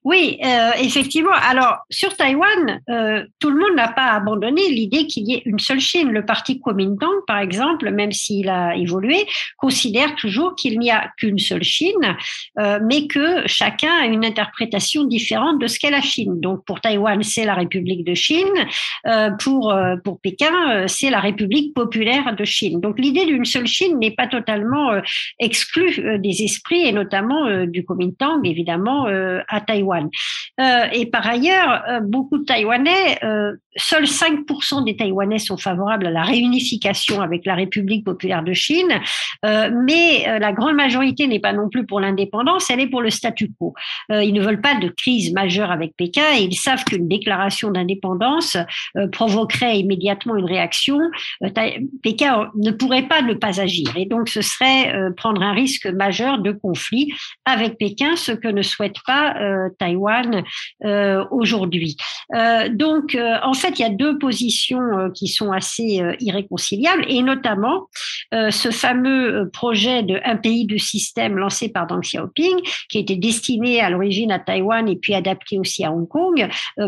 Oui, 0.07 0.39
euh, 0.41 0.71
effectivement. 0.79 1.33
Alors, 1.33 1.79
sur 1.89 2.15
Taïwan, 2.15 2.79
euh, 2.89 3.25
tout 3.41 3.49
le 3.49 3.59
monde 3.59 3.75
n'a 3.75 3.89
pas 3.89 4.13
abandonné 4.13 4.61
l'idée 4.69 5.05
qu'il 5.05 5.27
y 5.27 5.33
ait 5.33 5.41
une 5.43 5.59
seule 5.59 5.81
Chine. 5.81 6.13
Le 6.13 6.25
parti 6.25 6.61
Kuomintang, 6.61 7.25
par 7.27 7.39
exemple, 7.39 7.91
même 7.91 8.13
s'il 8.13 8.47
a 8.47 8.77
évolué, 8.77 9.25
considère 9.57 10.15
toujours 10.15 10.55
qu'il 10.55 10.79
n'y 10.79 10.91
a 10.91 11.11
qu'une 11.17 11.39
seule 11.39 11.65
Chine, 11.65 12.15
euh, 12.57 12.79
mais 12.87 13.07
que 13.07 13.45
chacun 13.47 13.91
a 14.01 14.05
une 14.05 14.23
interprétation 14.23 15.03
différente 15.03 15.59
de 15.59 15.67
ce 15.67 15.77
qu'est 15.77 15.91
la 15.91 15.99
Chine. 15.99 16.39
Donc, 16.39 16.63
pour 16.65 16.79
Taïwan, 16.79 17.21
c'est 17.21 17.43
la 17.43 17.55
République 17.55 18.05
de 18.05 18.13
Chine. 18.13 18.45
Pour, 19.39 19.75
pour 20.05 20.21
Pékin, 20.21 20.87
c'est 20.87 21.09
la 21.09 21.19
République 21.19 21.73
populaire 21.73 22.33
de 22.33 22.45
Chine. 22.45 22.79
Donc, 22.79 22.97
l'idée 22.97 23.25
d'une 23.25 23.43
seule 23.43 23.67
Chine 23.67 23.99
n'est 23.99 24.11
pas 24.11 24.27
totalement 24.27 25.01
exclue 25.39 26.19
des 26.19 26.43
esprits, 26.43 26.87
et 26.87 26.93
notamment 26.93 27.65
du 27.65 27.83
Kuomintang, 27.85 28.39
évidemment, 28.45 29.07
à 29.47 29.61
Taïwan. 29.61 29.96
Euh, 30.59 30.85
et 30.91 31.05
par 31.05 31.27
ailleurs, 31.27 31.83
euh, 31.87 31.99
beaucoup 31.99 32.37
de 32.37 32.43
Taïwanais, 32.43 33.23
euh, 33.23 33.53
seuls 33.77 34.05
5% 34.05 34.83
des 34.83 34.95
Taïwanais 34.95 35.39
sont 35.39 35.57
favorables 35.57 36.07
à 36.07 36.11
la 36.11 36.23
réunification 36.23 37.21
avec 37.21 37.45
la 37.45 37.55
République 37.55 38.03
populaire 38.03 38.43
de 38.43 38.53
Chine, 38.53 38.99
mais 39.43 40.39
la 40.39 40.51
grande 40.51 40.75
majorité 40.75 41.27
n'est 41.27 41.39
pas 41.39 41.53
non 41.53 41.69
plus 41.69 41.85
pour 41.85 41.99
l'indépendance, 41.99 42.69
elle 42.69 42.79
est 42.79 42.87
pour 42.87 43.01
le 43.01 43.09
statu 43.09 43.51
quo. 43.57 43.73
ils 44.09 44.33
ne 44.33 44.41
veulent 44.41 44.61
pas 44.61 44.75
de 44.75 44.89
crise 44.89 45.33
majeure 45.33 45.71
avec 45.71 45.95
Pékin 45.95 46.23
et 46.37 46.43
ils 46.43 46.55
savent 46.55 46.83
qu'une 46.83 47.07
déclaration 47.07 47.71
d'indépendance 47.71 48.57
provoquerait 49.11 49.79
immédiatement 49.79 50.35
une 50.35 50.45
réaction. 50.45 50.99
Pékin 52.03 52.49
ne 52.55 52.71
pourrait 52.71 53.07
pas 53.07 53.21
ne 53.21 53.33
pas 53.33 53.61
agir 53.61 53.95
et 53.95 54.05
donc 54.05 54.29
ce 54.29 54.41
serait 54.41 54.93
prendre 55.15 55.41
un 55.41 55.53
risque 55.53 55.87
majeur 55.87 56.39
de 56.39 56.51
conflit 56.51 57.13
avec 57.45 57.77
Pékin, 57.77 58.15
ce 58.15 58.31
que 58.31 58.47
ne 58.47 58.61
souhaite 58.61 58.97
pas 59.05 59.35
Taïwan 59.79 60.43
euh, 60.83 61.25
aujourd'hui. 61.31 61.97
Euh, 62.35 62.69
donc, 62.69 63.15
euh, 63.15 63.37
en 63.43 63.53
fait, 63.53 63.66
il 63.77 63.81
y 63.81 63.85
a 63.85 63.89
deux 63.89 64.17
positions 64.17 65.11
qui 65.13 65.27
sont 65.27 65.51
assez 65.51 66.01
irréconciliables, 66.19 67.05
et 67.07 67.21
notamment 67.21 67.87
ce 68.31 68.71
fameux 68.71 69.49
projet 69.51 70.03
de 70.03 70.19
un 70.25 70.35
pays 70.35 70.65
de 70.65 70.77
système 70.77 71.37
lancé 71.37 71.69
par 71.69 71.87
Deng 71.87 72.01
Xiaoping, 72.01 72.57
qui 72.89 72.99
était 72.99 73.15
destiné 73.15 73.81
à 73.81 73.89
l'origine 73.89 74.31
à 74.31 74.39
Taïwan 74.39 74.87
et 74.87 74.95
puis 74.95 75.13
adapté 75.13 75.57
aussi 75.59 75.83
à 75.83 75.91
Hong 75.91 76.07
Kong, 76.07 76.47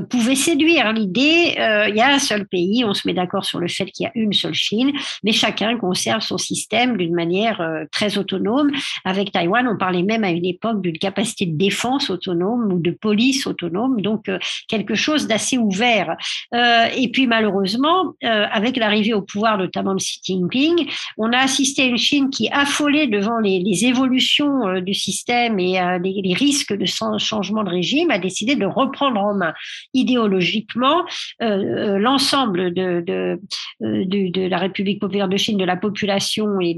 pouvait 0.09 0.35
séduire 0.35 0.91
l'idée 0.93 1.55
il 1.89 1.95
y 1.95 2.01
a 2.01 2.13
un 2.13 2.19
seul 2.19 2.47
pays, 2.47 2.83
on 2.85 2.93
se 2.93 3.07
met 3.07 3.13
d'accord 3.13 3.45
sur 3.45 3.59
le 3.59 3.67
fait 3.67 3.85
qu'il 3.85 4.05
y 4.05 4.07
a 4.07 4.11
une 4.15 4.33
seule 4.33 4.53
Chine, 4.53 4.91
mais 5.23 5.31
chacun 5.31 5.77
conserve 5.77 6.21
son 6.21 6.37
système 6.37 6.97
d'une 6.97 7.13
manière 7.13 7.61
très 7.91 8.17
autonome. 8.17 8.71
Avec 9.05 9.31
Taïwan, 9.31 9.67
on 9.67 9.77
parlait 9.77 10.03
même 10.03 10.23
à 10.23 10.29
une 10.29 10.45
époque 10.45 10.81
d'une 10.81 10.97
capacité 10.97 11.45
de 11.45 11.57
défense 11.57 12.09
autonome 12.09 12.71
ou 12.71 12.79
de 12.79 12.91
police 12.91 13.47
autonome, 13.47 14.01
donc 14.01 14.29
euh, 14.29 14.39
quelque 14.67 14.95
chose 14.95 15.27
d'assez 15.27 15.57
ouvert. 15.57 16.15
Euh, 16.53 16.68
et 16.95 17.09
puis 17.09 17.27
malheureusement, 17.27 18.13
euh, 18.23 18.45
avec 18.51 18.77
l'arrivée 18.77 19.13
au 19.13 19.21
pouvoir 19.21 19.57
notamment 19.57 19.93
de 19.93 19.99
Xi 19.99 20.19
Jinping, 20.23 20.89
on 21.17 21.31
a 21.33 21.37
assisté 21.37 21.83
à 21.83 21.85
une 21.85 21.97
Chine 21.97 22.29
qui, 22.29 22.49
affolée 22.51 23.07
devant 23.07 23.39
les, 23.39 23.59
évolutions 23.85 24.81
du 24.81 24.93
système 24.93 25.59
et 25.59 25.79
les, 26.03 26.33
risques 26.33 26.75
de 26.75 26.85
changement 26.85 27.63
de 27.63 27.69
régime, 27.69 28.11
a 28.11 28.19
décidé 28.19 28.55
de 28.55 28.65
reprendre 28.65 29.21
en 29.21 29.33
main. 29.33 29.53
Idéologiquement 29.93 31.05
l'ensemble 31.39 32.73
de, 32.73 33.39
la 33.79 34.57
République 34.57 34.99
populaire 34.99 35.29
de 35.29 35.37
Chine, 35.37 35.57
de 35.57 35.65
la 35.65 35.77
population 35.77 36.59
et, 36.59 36.77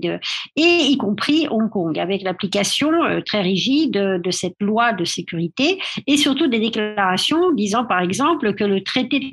et 0.55 0.61
y 0.61 0.97
compris 0.97 1.47
Hong 1.49 1.69
Kong, 1.69 1.97
avec 1.97 2.21
l'application 2.21 2.91
très 3.25 3.41
rigide 3.41 3.93
de 3.93 4.31
cette 4.31 4.57
loi 4.59 4.93
de 4.93 5.05
sécurité 5.05 5.79
et 6.07 6.17
surtout 6.17 6.47
des 6.47 6.59
déclarations 6.59 7.51
disant 7.51 7.85
par 7.85 8.01
exemple 8.01 8.53
que 8.53 8.63
le 8.63 8.83
traité 8.83 9.19
de 9.19 9.25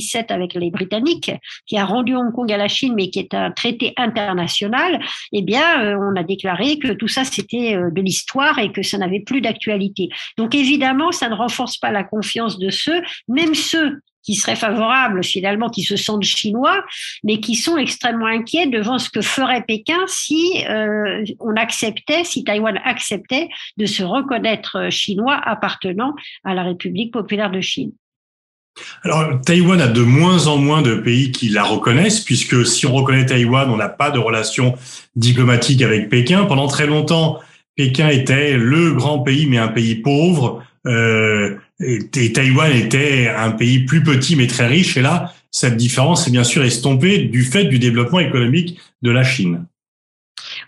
97 0.00 0.30
avec 0.30 0.54
les 0.54 0.70
Britanniques, 0.70 1.32
qui 1.66 1.78
a 1.78 1.84
rendu 1.84 2.14
Hong 2.14 2.32
Kong 2.32 2.50
à 2.52 2.56
la 2.56 2.68
Chine, 2.68 2.94
mais 2.94 3.10
qui 3.10 3.18
est 3.18 3.34
un 3.34 3.50
traité 3.50 3.92
international, 3.96 5.00
eh 5.32 5.42
bien, 5.42 5.84
euh, 5.84 5.96
on 5.98 6.16
a 6.16 6.22
déclaré 6.22 6.78
que 6.78 6.92
tout 6.92 7.08
ça 7.08 7.24
c'était 7.24 7.76
euh, 7.76 7.90
de 7.90 8.00
l'histoire 8.00 8.58
et 8.58 8.72
que 8.72 8.82
ça 8.82 8.98
n'avait 8.98 9.20
plus 9.20 9.40
d'actualité. 9.40 10.08
Donc 10.38 10.54
évidemment, 10.54 11.12
ça 11.12 11.28
ne 11.28 11.34
renforce 11.34 11.78
pas 11.78 11.90
la 11.90 12.04
confiance 12.04 12.58
de 12.58 12.70
ceux, 12.70 13.02
même 13.28 13.54
ceux 13.54 14.00
qui 14.26 14.34
seraient 14.34 14.56
favorables 14.56 15.22
finalement, 15.22 15.70
qui 15.70 15.82
se 15.82 15.96
sentent 15.96 16.24
chinois, 16.24 16.84
mais 17.22 17.38
qui 17.38 17.54
sont 17.54 17.76
extrêmement 17.76 18.26
inquiets 18.26 18.66
devant 18.66 18.98
ce 18.98 19.08
que 19.08 19.20
ferait 19.20 19.62
Pékin 19.62 20.00
si 20.08 20.64
euh, 20.68 21.24
on 21.38 21.54
acceptait, 21.54 22.24
si 22.24 22.42
Taïwan 22.42 22.80
acceptait 22.84 23.48
de 23.76 23.86
se 23.86 24.02
reconnaître 24.02 24.90
chinois 24.90 25.36
appartenant 25.36 26.14
à 26.42 26.54
la 26.54 26.64
République 26.64 27.12
populaire 27.12 27.52
de 27.52 27.60
Chine. 27.60 27.92
Alors, 29.02 29.40
Taïwan 29.40 29.80
a 29.80 29.88
de 29.88 30.02
moins 30.02 30.46
en 30.46 30.58
moins 30.58 30.82
de 30.82 30.94
pays 30.94 31.32
qui 31.32 31.48
la 31.48 31.64
reconnaissent, 31.64 32.20
puisque 32.20 32.66
si 32.66 32.86
on 32.86 32.92
reconnaît 32.92 33.26
Taïwan, 33.26 33.70
on 33.70 33.76
n'a 33.76 33.88
pas 33.88 34.10
de 34.10 34.18
relation 34.18 34.74
diplomatique 35.14 35.82
avec 35.82 36.08
Pékin. 36.08 36.44
Pendant 36.44 36.66
très 36.66 36.86
longtemps, 36.86 37.40
Pékin 37.76 38.08
était 38.08 38.56
le 38.56 38.92
grand 38.92 39.20
pays, 39.20 39.46
mais 39.46 39.58
un 39.58 39.68
pays 39.68 39.96
pauvre, 39.96 40.62
euh, 40.86 41.56
et, 41.80 42.32
Taïwan 42.32 42.72
était 42.74 43.28
un 43.28 43.50
pays 43.50 43.80
plus 43.80 44.02
petit 44.02 44.36
mais 44.36 44.46
très 44.46 44.66
riche. 44.66 44.96
Et 44.96 45.02
là, 45.02 45.32
cette 45.50 45.76
différence 45.76 46.26
est 46.28 46.30
bien 46.30 46.44
sûr 46.44 46.64
estompée 46.64 47.18
du 47.18 47.42
fait 47.42 47.64
du 47.64 47.78
développement 47.78 48.20
économique 48.20 48.78
de 49.02 49.10
la 49.10 49.24
Chine. 49.24 49.66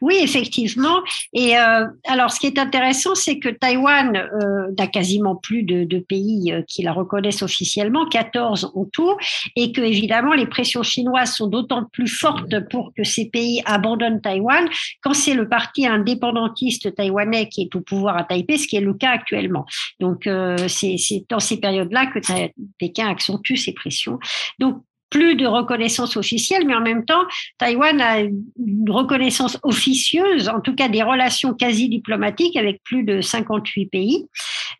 Oui, 0.00 0.16
effectivement. 0.22 1.00
Et 1.32 1.56
euh, 1.58 1.86
alors, 2.06 2.30
ce 2.30 2.40
qui 2.40 2.46
est 2.46 2.58
intéressant, 2.58 3.14
c'est 3.14 3.38
que 3.38 3.48
Taïwan 3.48 4.16
euh, 4.16 4.72
n'a 4.78 4.86
quasiment 4.86 5.36
plus 5.36 5.62
de, 5.62 5.98
pays 5.98 6.52
euh, 6.52 6.62
qui 6.66 6.82
la 6.82 6.92
reconnaissent 6.92 7.42
officiellement, 7.42 8.06
14 8.06 8.72
en 8.74 8.84
tout, 8.84 9.16
et 9.56 9.72
que 9.72 9.80
évidemment 9.80 10.32
les 10.32 10.46
pressions 10.46 10.82
chinoises 10.82 11.34
sont 11.34 11.48
d'autant 11.48 11.84
plus 11.92 12.08
fortes 12.08 12.68
pour 12.70 12.92
que 12.96 13.04
ces 13.04 13.28
pays 13.28 13.62
abandonnent 13.64 14.20
Taïwan 14.20 14.68
quand 15.02 15.14
c'est 15.14 15.34
le 15.34 15.48
parti 15.48 15.86
indépendantiste 15.86 16.94
taïwanais 16.94 17.48
qui 17.48 17.62
est 17.62 17.74
au 17.74 17.80
pouvoir 17.80 18.16
à 18.16 18.24
Taipei, 18.24 18.58
ce 18.58 18.66
qui 18.66 18.76
est 18.76 18.80
le 18.80 18.94
cas 18.94 19.10
actuellement. 19.10 19.66
Donc, 20.00 20.26
euh, 20.26 20.56
c'est 20.68 20.96
dans 21.28 21.40
ces 21.40 21.58
périodes-là 21.58 22.06
que 22.06 22.18
Pékin 22.78 23.08
accentue 23.08 23.56
ses 23.56 23.72
pressions. 23.72 24.18
Donc, 24.58 24.82
plus 25.10 25.34
de 25.36 25.46
reconnaissance 25.46 26.16
officielle, 26.16 26.66
mais 26.66 26.74
en 26.74 26.80
même 26.80 27.04
temps, 27.04 27.24
Taïwan 27.58 28.00
a 28.00 28.20
une 28.20 28.90
reconnaissance 28.90 29.58
officieuse, 29.62 30.48
en 30.48 30.60
tout 30.60 30.74
cas 30.74 30.88
des 30.88 31.02
relations 31.02 31.54
quasi 31.54 31.88
diplomatiques 31.88 32.56
avec 32.56 32.82
plus 32.84 33.04
de 33.04 33.20
58 33.20 33.86
pays. 33.86 34.26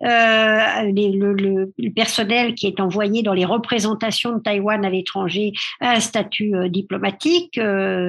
Le, 0.00 1.90
personnel 1.90 2.54
qui 2.54 2.66
est 2.66 2.80
envoyé 2.80 3.23
dans 3.23 3.33
les 3.33 3.45
représentations 3.45 4.33
de 4.33 4.40
Taïwan 4.40 4.85
à 4.85 4.90
l'étranger 4.90 5.52
a 5.80 5.92
un 5.92 6.00
statut 6.00 6.52
diplomatique. 6.68 7.61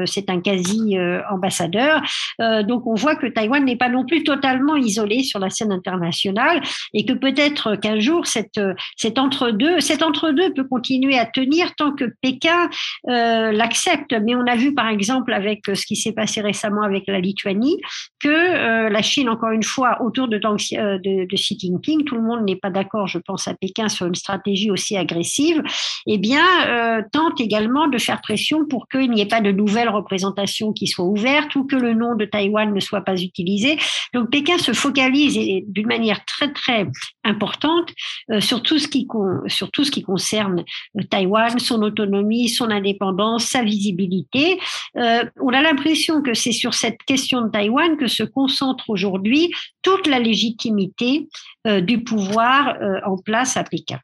c'est 0.05 0.29
un 0.29 0.41
quasi 0.41 0.97
ambassadeur. 1.31 2.01
donc 2.39 2.85
on 2.85 2.95
voit 2.95 3.15
que 3.15 3.27
Taïwan 3.27 3.63
n'est 3.63 3.75
pas 3.75 3.89
non 3.89 4.05
plus 4.05 4.23
totalement 4.23 4.75
isolé 4.75 5.23
sur 5.23 5.39
la 5.39 5.49
scène 5.49 5.71
internationale 5.71 6.61
et 6.93 7.05
que 7.05 7.13
peut-être 7.13 7.75
qu'un 7.75 7.99
jour 7.99 8.27
cette, 8.27 8.59
cet 8.95 9.17
entre-deux, 9.17 9.79
cet 9.79 10.03
entre-deux 10.03 10.53
peut 10.53 10.67
continuer 10.67 11.17
à 11.17 11.25
tenir 11.25 11.75
tant 11.75 11.93
que 11.93 12.05
Pékin 12.21 12.69
l'accepte. 13.05 14.13
Mais 14.23 14.35
on 14.35 14.45
a 14.45 14.55
vu 14.55 14.73
par 14.73 14.87
exemple 14.87 15.33
avec 15.33 15.61
ce 15.65 15.85
qui 15.85 15.95
s'est 15.95 16.13
passé 16.13 16.41
récemment 16.41 16.83
avec 16.83 17.05
la 17.07 17.19
Lituanie 17.19 17.77
que 18.19 18.29
euh, 18.29 18.89
la 18.89 19.01
Chine, 19.01 19.29
encore 19.29 19.51
une 19.51 19.63
fois, 19.63 20.01
autour 20.01 20.27
de, 20.27 20.37
euh, 20.37 20.97
de, 20.99 21.25
de 21.25 21.35
Xi 21.35 21.57
Tout 22.05 22.15
le 22.15 22.21
monde 22.21 22.45
n'est 22.45 22.55
pas 22.55 22.69
d'accord, 22.69 23.07
je 23.07 23.19
pense, 23.19 23.47
à 23.47 23.53
Pékin 23.53 23.89
sur 23.89 24.05
une 24.05 24.15
stratégie 24.15 24.71
aussi 24.71 24.97
agressive, 24.97 25.61
eh 26.07 26.17
bien, 26.17 26.45
euh, 26.67 27.01
tente 27.11 27.39
également 27.39 27.87
de 27.87 27.97
faire 27.97 28.21
pression 28.21 28.65
pour 28.65 28.87
qu'il 28.87 29.11
n'y 29.11 29.21
ait 29.21 29.27
pas 29.27 29.41
de 29.41 29.51
nouvelles 29.51 29.89
représentations 29.89 30.73
qui 30.73 30.87
soient 30.87 31.05
ouvertes 31.05 31.55
ou 31.55 31.65
que 31.65 31.75
le 31.75 31.93
nom 31.93 32.15
de 32.15 32.25
Taïwan 32.25 32.73
ne 32.73 32.79
soit 32.79 33.01
pas 33.01 33.21
utilisé. 33.21 33.77
Donc, 34.13 34.31
Pékin 34.31 34.57
se 34.57 34.73
focalise 34.73 35.37
d'une 35.67 35.87
manière 35.87 36.23
très, 36.25 36.51
très 36.51 36.87
importante 37.23 37.91
sur, 38.39 38.63
tout 38.63 38.79
ce 38.79 38.87
qui, 38.87 39.07
sur 39.47 39.71
tout 39.71 39.83
ce 39.83 39.91
qui 39.91 40.01
concerne 40.01 40.63
Taïwan, 41.09 41.59
son 41.59 41.81
autonomie, 41.81 42.49
son 42.49 42.69
indépendance, 42.69 43.45
sa 43.45 43.63
visibilité. 43.63 44.59
on 44.95 45.49
a 45.49 45.61
l'impression 45.61 46.21
que 46.21 46.33
c'est 46.33 46.51
sur 46.51 46.73
cette 46.73 47.03
question 47.03 47.41
de 47.41 47.49
Taïwan 47.49 47.97
que 47.97 48.07
se 48.07 48.23
concentre 48.23 48.89
aujourd'hui 48.89 49.51
toute 49.81 50.07
la 50.07 50.19
légitimité 50.19 51.27
euh, 51.29 51.58
du 51.65 52.03
pouvoir 52.03 52.75
euh, 52.81 52.99
en 53.05 53.17
place 53.17 53.57
à 53.57 53.63
Pékin. 53.63 53.99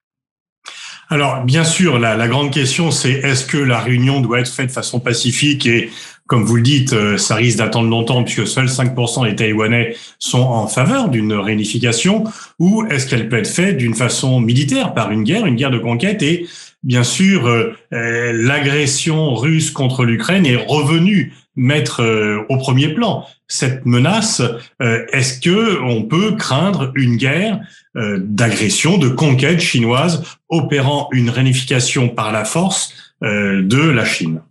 Alors, 1.10 1.44
bien 1.44 1.64
sûr, 1.64 2.00
la, 2.00 2.28
grande 2.28 2.52
question, 2.52 2.90
c'est 2.90 3.12
est-ce 3.12 3.46
que 3.46 3.58
la 3.58 3.80
réunion 3.80 4.22
doit 4.22 4.40
être 4.40 4.52
faite 4.52 4.68
de 4.68 4.72
façon 4.72 5.00
pacifique 5.00 5.68
et, 5.68 5.92
comme 6.26 6.44
vous 6.44 6.56
le 6.56 6.64
dites, 6.64 6.94
euh, 6.94 7.18
ça 7.18 7.36
risque 7.36 7.60
d'attendre 7.60 7.90
longtemps 7.90 8.24
puisque 8.24 8.48
seuls 8.48 8.66
5% 8.66 9.30
des 9.30 9.36
Taïwanais 9.36 9.96
sont 10.18 10.42
en 10.42 10.68
faveur 10.68 11.10
d'une 11.10 11.34
réunification, 11.34 12.24
ou 12.58 12.84
est-ce 12.90 13.08
qu'elle 13.08 13.30
peut 13.30 13.38
être 13.38 13.48
faite 13.48 13.78
d'une 13.78 13.94
façon 13.94 14.40
militaire, 14.40 14.96
par 14.96 15.12
une 15.12 15.24
guerre, 15.24 15.46
une 15.46 15.56
guerre 15.56 15.72
de 15.72 15.78
conquête 15.78 16.24
et 16.24 16.48
bien 16.82 17.04
sûr, 17.04 17.50
l'agression 17.90 19.34
russe 19.34 19.72
contre 19.72 20.06
l'Ukraine 20.06 20.46
est 20.46 20.56
revenue 20.68 21.34
mettre 21.56 22.02
euh, 22.02 22.46
au 22.50 22.58
premier 22.58 22.90
plan 22.90 23.26
cette 23.48 23.86
menace. 23.86 24.42
Euh, 24.82 25.06
est-ce 25.12 25.40
que 25.40 25.82
on 25.82 26.04
peut 26.04 26.36
craindre 26.36 26.92
une 26.96 27.18
guerre 27.18 27.60
euh, 27.96 28.20
d'agression, 28.22 28.98
de 28.98 29.10
conquête 29.10 29.60
chinoise 29.60 30.24
opérant 30.50 31.10
une 31.12 31.30
réunification 31.30 32.10
par 32.10 32.32
la 32.32 32.46
force 32.46 32.94
de 33.22 33.90
la 33.90 34.06
Chine? 34.06 34.42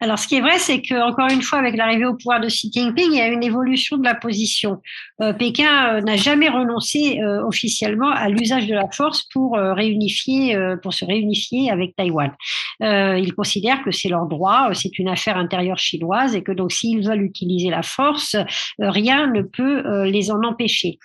Alors, 0.00 0.18
ce 0.18 0.26
qui 0.26 0.34
est 0.34 0.40
vrai, 0.40 0.58
c'est 0.58 0.82
que 0.82 1.00
encore 1.08 1.30
une 1.30 1.40
fois, 1.40 1.58
avec 1.60 1.76
l'arrivée 1.76 2.04
au 2.04 2.14
pouvoir 2.14 2.40
de 2.40 2.48
Xi 2.48 2.70
Jinping, 2.72 3.12
il 3.12 3.16
y 3.16 3.20
a 3.20 3.28
une 3.28 3.44
évolution 3.44 3.96
de 3.96 4.04
la 4.04 4.14
position. 4.14 4.82
Euh, 5.22 5.32
Pékin 5.32 5.94
euh, 5.94 6.00
n'a 6.00 6.16
jamais 6.16 6.48
renoncé 6.48 7.20
euh, 7.20 7.46
officiellement 7.46 8.10
à 8.10 8.28
l'usage 8.28 8.66
de 8.66 8.74
la 8.74 8.88
force 8.90 9.22
pour 9.32 9.56
réunifier, 9.56 10.56
pour 10.82 10.92
se 10.92 11.04
réunifier 11.04 11.70
avec 11.70 11.94
Taïwan. 11.96 12.32
ils 12.80 13.32
considèrent 13.34 13.82
que 13.82 13.92
c'est 13.92 14.08
leur 14.08 14.26
droit, 14.26 14.70
c'est 14.74 14.98
une 14.98 15.08
affaire 15.08 15.36
intérieure 15.36 15.78
chinoise 15.78 16.34
et 16.34 16.42
que 16.42 16.52
donc 16.52 16.72
s'ils 16.72 17.06
veulent 17.06 17.22
utiliser 17.22 17.70
la 17.70 17.82
force, 17.82 18.36
rien 18.78 19.26
ne 19.28 19.42
peut 19.42 20.04
les 20.04 20.30
en 20.30 20.42
empêcher. 20.42 20.98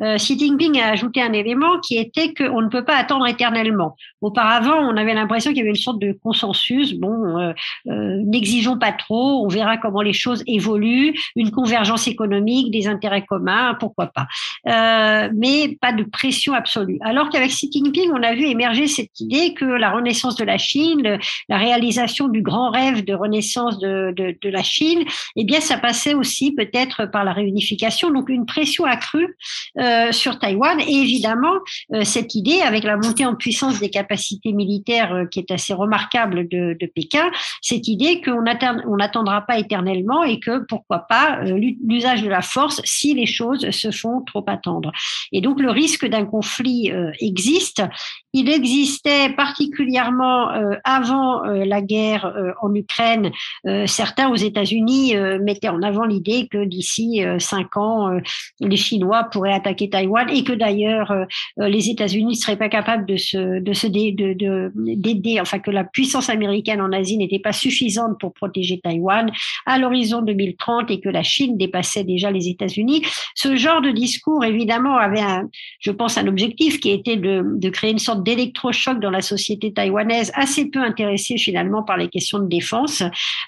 Xi 0.00 0.38
Jinping 0.38 0.80
a 0.80 0.90
ajouté 0.90 1.22
un 1.22 1.32
élément 1.32 1.80
qui 1.80 1.96
était 1.96 2.32
qu'on 2.34 2.62
ne 2.62 2.68
peut 2.68 2.84
pas 2.84 2.96
attendre 2.96 3.26
éternellement. 3.26 3.96
Auparavant, 4.20 4.78
on 4.78 4.96
avait 4.96 5.14
l'impression 5.14 5.50
qu'il 5.50 5.58
y 5.58 5.62
avait 5.62 5.70
une 5.70 5.76
sorte 5.76 6.00
de 6.00 6.12
consensus. 6.22 6.94
Bon, 6.94 7.52
n'exigeons 8.36 8.78
pas 8.78 8.92
trop, 8.92 9.44
on 9.44 9.48
verra 9.48 9.76
comment 9.76 10.02
les 10.02 10.12
choses 10.12 10.42
évoluent, 10.46 11.14
une 11.34 11.50
convergence 11.50 12.06
économique, 12.08 12.70
des 12.70 12.86
intérêts 12.86 13.24
communs, 13.24 13.74
pourquoi 13.78 14.06
pas. 14.06 14.26
Euh, 14.68 15.30
mais 15.34 15.76
pas 15.80 15.92
de 15.92 16.04
pression 16.04 16.52
absolue. 16.52 16.98
Alors 17.02 17.30
qu'avec 17.30 17.50
Xi 17.50 17.70
Jinping, 17.72 18.10
on 18.12 18.22
a 18.22 18.34
vu 18.34 18.46
émerger 18.46 18.86
cette 18.86 19.18
idée 19.20 19.54
que 19.54 19.64
la 19.64 19.90
renaissance 19.90 20.36
de 20.36 20.44
la 20.44 20.58
Chine, 20.58 21.18
la 21.48 21.58
réalisation 21.58 22.28
du 22.28 22.42
grand 22.42 22.70
rêve 22.70 23.04
de 23.04 23.14
renaissance 23.14 23.78
de, 23.78 24.14
de, 24.16 24.48
la 24.48 24.62
Chine, 24.62 25.04
eh 25.36 25.44
bien, 25.44 25.60
ça 25.60 25.78
passait 25.78 26.14
aussi 26.14 26.52
peut-être 26.52 27.06
par 27.06 27.24
la 27.24 27.32
réunification, 27.32 28.10
donc 28.10 28.28
une 28.28 28.46
pression 28.46 28.84
accrue 28.84 29.36
euh, 29.78 30.12
sur 30.12 30.38
Taïwan. 30.38 30.80
Et 30.80 30.94
évidemment, 30.94 31.56
euh, 31.92 32.04
cette 32.04 32.34
idée, 32.34 32.60
avec 32.60 32.84
la 32.84 32.96
montée 32.96 33.26
en 33.26 33.34
puissance 33.34 33.80
des 33.80 33.90
capacités 33.90 34.52
militaires 34.52 35.26
qui 35.30 35.40
est 35.40 35.50
assez 35.50 35.74
remarquable 35.74 36.48
de, 36.48 36.76
de 36.78 36.86
Pékin, 36.86 37.30
cette 37.60 37.88
idée 37.88 38.20
qu'on 38.26 38.96
n'attendra 38.96 39.42
pas 39.42 39.58
éternellement 39.58 40.24
et 40.24 40.40
que 40.40 40.64
pourquoi 40.66 41.06
pas 41.08 41.38
euh, 41.38 41.58
l'usage 41.86 42.22
de 42.22 42.28
la 42.28 42.42
force 42.42 42.80
si 42.84 43.14
les 43.14 43.26
choses 43.26 43.70
se 43.70 43.90
font 43.90 44.22
trop 44.22 44.44
attendre. 44.48 44.92
Et 45.32 45.40
donc 45.40 45.60
le 45.60 45.70
risque 45.70 46.06
d'un 46.06 46.26
conflit 46.26 46.90
euh, 46.92 47.10
existe. 47.20 47.82
Il 48.38 48.50
existait 48.50 49.30
particulièrement 49.30 50.50
euh, 50.50 50.74
avant 50.84 51.42
la 51.44 51.80
guerre 51.80 52.34
en 52.60 52.74
Ukraine. 52.74 53.30
certains 53.86 54.28
aux 54.28 54.36
États-Unis 54.36 55.14
mettaient 55.40 55.68
en 55.68 55.82
avant 55.82 56.04
l'idée 56.04 56.48
que 56.50 56.64
d'ici 56.64 57.22
cinq 57.38 57.76
ans, 57.76 58.10
les 58.60 58.76
Chinois 58.76 59.24
pourraient 59.32 59.52
attaquer 59.52 59.88
Taïwan 59.88 60.28
et 60.28 60.44
que 60.44 60.52
d'ailleurs 60.52 61.14
les 61.56 61.88
États-Unis 61.88 62.34
ne 62.34 62.40
seraient 62.40 62.56
pas 62.56 62.68
capables 62.68 63.06
de 63.06 63.16
se 63.16 63.60
de 63.60 63.72
se 63.72 63.86
d'aider, 63.86 65.40
enfin 65.40 65.58
que 65.58 65.70
la 65.70 65.84
puissance 65.84 66.28
américaine 66.28 66.80
en 66.80 66.92
Asie 66.92 67.16
n'était 67.16 67.38
pas 67.38 67.52
suffisante 67.52 68.18
pour 68.20 68.32
protéger 68.34 68.80
Taïwan 68.80 69.30
à 69.64 69.78
l'horizon 69.78 70.22
2030 70.22 70.90
et 70.90 71.00
que 71.00 71.08
la 71.08 71.22
Chine 71.22 71.56
dépassait 71.56 72.04
déjà 72.04 72.30
les 72.30 72.48
États-Unis. 72.48 73.02
Ce 73.34 73.56
genre 73.56 73.80
de 73.80 73.90
discours, 73.90 74.44
évidemment, 74.44 74.96
avait, 74.96 75.20
un, 75.20 75.48
je 75.80 75.90
pense, 75.90 76.18
un 76.18 76.26
objectif 76.26 76.80
qui 76.80 76.90
était 76.90 77.16
de, 77.16 77.42
de 77.44 77.68
créer 77.70 77.90
une 77.90 77.98
sorte 77.98 78.22
d'électrochoc 78.26 78.98
dans 78.98 79.10
la 79.10 79.22
société 79.22 79.72
taïwanaise, 79.72 80.32
assez 80.34 80.68
peu 80.68 80.80
intéressée 80.80 81.38
finalement 81.38 81.84
par 81.84 81.96
les 81.96 82.08
questions 82.08 82.40
de 82.40 82.48
défense, 82.48 83.04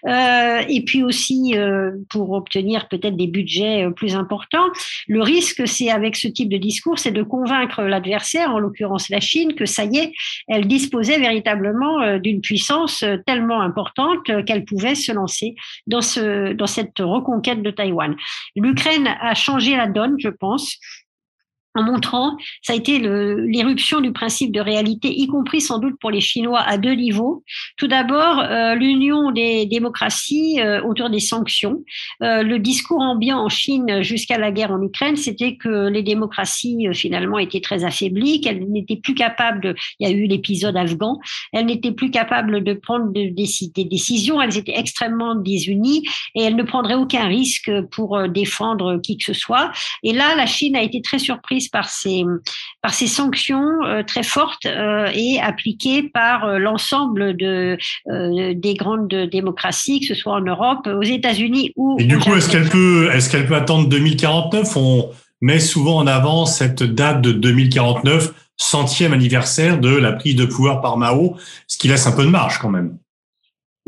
euh, 0.07 0.63
et 0.69 0.85
puis 0.85 1.03
aussi 1.03 1.55
euh, 1.57 1.91
pour 2.09 2.31
obtenir 2.31 2.89
peut-être 2.89 3.17
des 3.17 3.27
budgets 3.27 3.85
euh, 3.85 3.91
plus 3.91 4.15
importants. 4.15 4.69
Le 5.09 5.21
risque, 5.21 5.67
c'est 5.67 5.91
avec 5.91 6.15
ce 6.15 6.29
type 6.29 6.49
de 6.49 6.57
discours, 6.57 6.99
c'est 6.99 7.11
de 7.11 7.25
convaincre 7.25 7.83
l'adversaire, 7.83 8.53
en 8.53 8.61
l'occurrence 8.61 9.09
la 9.09 9.21
Chine, 9.21 9.55
que 9.55 9.67
ça 9.67 9.85
y 9.85 9.99
est, 9.99 10.13
elle 10.47 10.69
disposait 10.69 11.19
véritablement 11.19 12.19
d'une 12.19 12.41
puissance 12.41 13.05
tellement 13.27 13.61
importante 13.61 14.23
qu'elle 14.47 14.65
pouvait 14.65 14.95
se 14.95 15.11
lancer 15.11 15.57
dans, 15.89 16.01
ce, 16.01 16.53
dans 16.53 16.67
cette 16.69 17.01
reconquête 17.01 17.63
de 17.63 17.71
Taïwan. 17.71 18.15
L'Ukraine 18.55 19.09
a 19.21 19.35
changé 19.35 19.77
la 19.77 19.89
donne, 19.89 20.15
je 20.19 20.29
pense 20.29 20.79
en 21.79 21.83
montrant, 21.83 22.37
ça 22.63 22.73
a 22.73 22.77
été 22.77 22.99
l'éruption 22.99 24.01
du 24.01 24.13
principe 24.13 24.53
de 24.53 24.61
réalité, 24.61 25.09
y 25.09 25.27
compris 25.29 25.61
sans 25.61 25.79
doute 25.79 25.95
pour 26.01 26.11
les 26.11 26.21
Chinois 26.21 26.61
à 26.61 26.77
deux 26.77 26.95
niveaux. 26.95 27.45
Tout 27.77 27.87
d'abord, 27.87 28.41
euh, 28.41 28.75
l'union 28.75 29.31
des 29.31 29.67
démocraties 29.67 30.61
euh, 30.61 30.83
autour 30.83 31.09
des 31.09 31.21
sanctions. 31.21 31.85
Euh, 32.23 32.43
le 32.43 32.59
discours 32.59 33.01
ambiant 33.01 33.39
en 33.39 33.49
Chine 33.49 34.03
jusqu'à 34.03 34.39
la 34.39 34.51
guerre 34.51 34.73
en 34.73 34.83
Ukraine, 34.83 35.17
c'était 35.17 35.57
que 35.57 35.89
les 35.89 36.03
démocraties 36.03 36.89
finalement 36.95 37.39
étaient 37.39 37.61
très 37.61 37.85
affaiblies, 37.85 38.41
qu'elles 38.41 38.69
n'étaient 38.71 38.97
plus 38.97 39.15
capables 39.15 39.61
de. 39.61 39.75
Il 40.01 40.09
y 40.09 40.13
a 40.13 40.15
eu 40.15 40.27
l'épisode 40.27 40.77
afghan. 40.77 41.19
Elles 41.53 41.67
n'étaient 41.67 41.93
plus 41.93 42.11
capables 42.11 42.65
de 42.65 42.73
prendre 42.75 43.13
des, 43.13 43.31
des 43.31 43.85
décisions. 43.85 44.41
Elles 44.43 44.59
étaient 44.59 44.77
extrêmement 44.77 45.37
désunies 45.37 46.03
et 46.35 46.43
elles 46.43 46.57
ne 46.57 46.65
prendraient 46.65 46.95
aucun 46.95 47.27
risque 47.29 47.71
pour 47.93 48.29
défendre 48.29 49.01
qui 49.01 49.17
que 49.17 49.25
ce 49.25 49.33
soit. 49.33 49.71
Et 50.03 50.13
là, 50.13 50.35
la 50.35 50.47
Chine 50.47 50.75
a 50.75 50.83
été 50.83 51.01
très 51.03 51.19
surprise 51.19 51.68
par 51.69 51.89
ces, 51.89 52.25
par 52.83 52.93
ces 52.93 53.07
sanctions 53.07 53.85
euh, 53.85 54.03
très 54.03 54.23
fortes 54.23 54.67
euh, 54.67 55.11
et 55.15 55.41
appliquées 55.41 56.03
par 56.03 56.45
euh, 56.45 56.59
l'ensemble 56.59 57.37
de, 57.37 57.77
des 58.07 58.75
grandes 58.75 59.09
démocraties, 59.09 60.01
que 60.01 60.07
ce 60.07 60.15
soit 60.15 60.35
en 60.35 60.41
Europe, 60.41 60.87
aux 60.87 61.03
États-Unis 61.03 61.73
ou. 61.77 61.97
Et 61.99 62.05
du 62.05 62.19
coup, 62.19 62.35
est-ce 62.35 62.51
qu'elle 62.51 62.69
peut, 62.69 63.11
est-ce 63.13 63.31
qu'elle 63.31 63.47
peut 63.47 63.57
attendre 63.57 63.89
2049 63.89 64.77
On 64.77 65.11
met 65.41 65.61
souvent 65.61 65.97
en 65.97 66.07
avant 66.07 66.47
cette 66.47 66.83
date 66.83 67.21
de 67.21 67.33
2049, 67.33 68.33
centième 68.57 69.13
anniversaire 69.13 69.79
de 69.79 69.95
la 69.95 70.13
prise 70.13 70.37
de 70.37 70.45
pouvoir 70.45 70.81
par 70.81 70.97
Mao, 70.97 71.37
ce 71.67 71.79
qui 71.79 71.89
laisse 71.89 72.07
un 72.07 72.13
peu 72.13 72.25
de 72.25 72.31
marge 72.31 72.59
quand 72.59 72.71
même. 72.71 72.97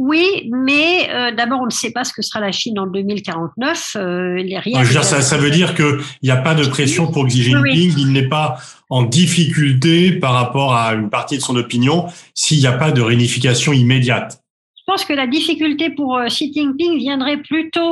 Oui, 0.00 0.48
mais 0.50 1.10
euh, 1.10 1.30
d'abord, 1.30 1.60
on 1.60 1.66
ne 1.66 1.70
sait 1.70 1.90
pas 1.90 2.04
ce 2.04 2.14
que 2.14 2.22
sera 2.22 2.40
la 2.40 2.52
Chine 2.52 2.78
en 2.78 2.86
2049. 2.86 3.96
Euh, 3.96 4.34
rien 4.36 4.82
je 4.82 4.92
dire, 4.92 5.04
ça, 5.04 5.20
ça, 5.20 5.36
veut 5.36 5.50
dire 5.50 5.74
qu'il 5.74 5.98
n'y 6.22 6.30
a 6.30 6.38
pas 6.38 6.54
de 6.54 6.64
pression 6.64 7.12
pour 7.12 7.26
Xi 7.26 7.42
Jinping, 7.42 7.92
il 7.98 8.10
n'est 8.10 8.26
pas 8.26 8.56
en 8.88 9.02
difficulté 9.02 10.12
par 10.12 10.32
rapport 10.32 10.74
à 10.74 10.94
une 10.94 11.10
partie 11.10 11.36
de 11.36 11.42
son 11.42 11.54
opinion 11.54 12.06
s'il 12.32 12.60
n'y 12.60 12.66
a 12.66 12.72
pas 12.72 12.92
de 12.92 13.02
réunification 13.02 13.74
immédiate. 13.74 14.42
Je 14.78 14.84
pense 14.86 15.04
que 15.04 15.12
la 15.12 15.26
difficulté 15.26 15.90
pour 15.90 16.16
euh, 16.16 16.28
Xi 16.28 16.50
Jinping 16.50 16.96
viendrait 16.96 17.36
plutôt, 17.36 17.90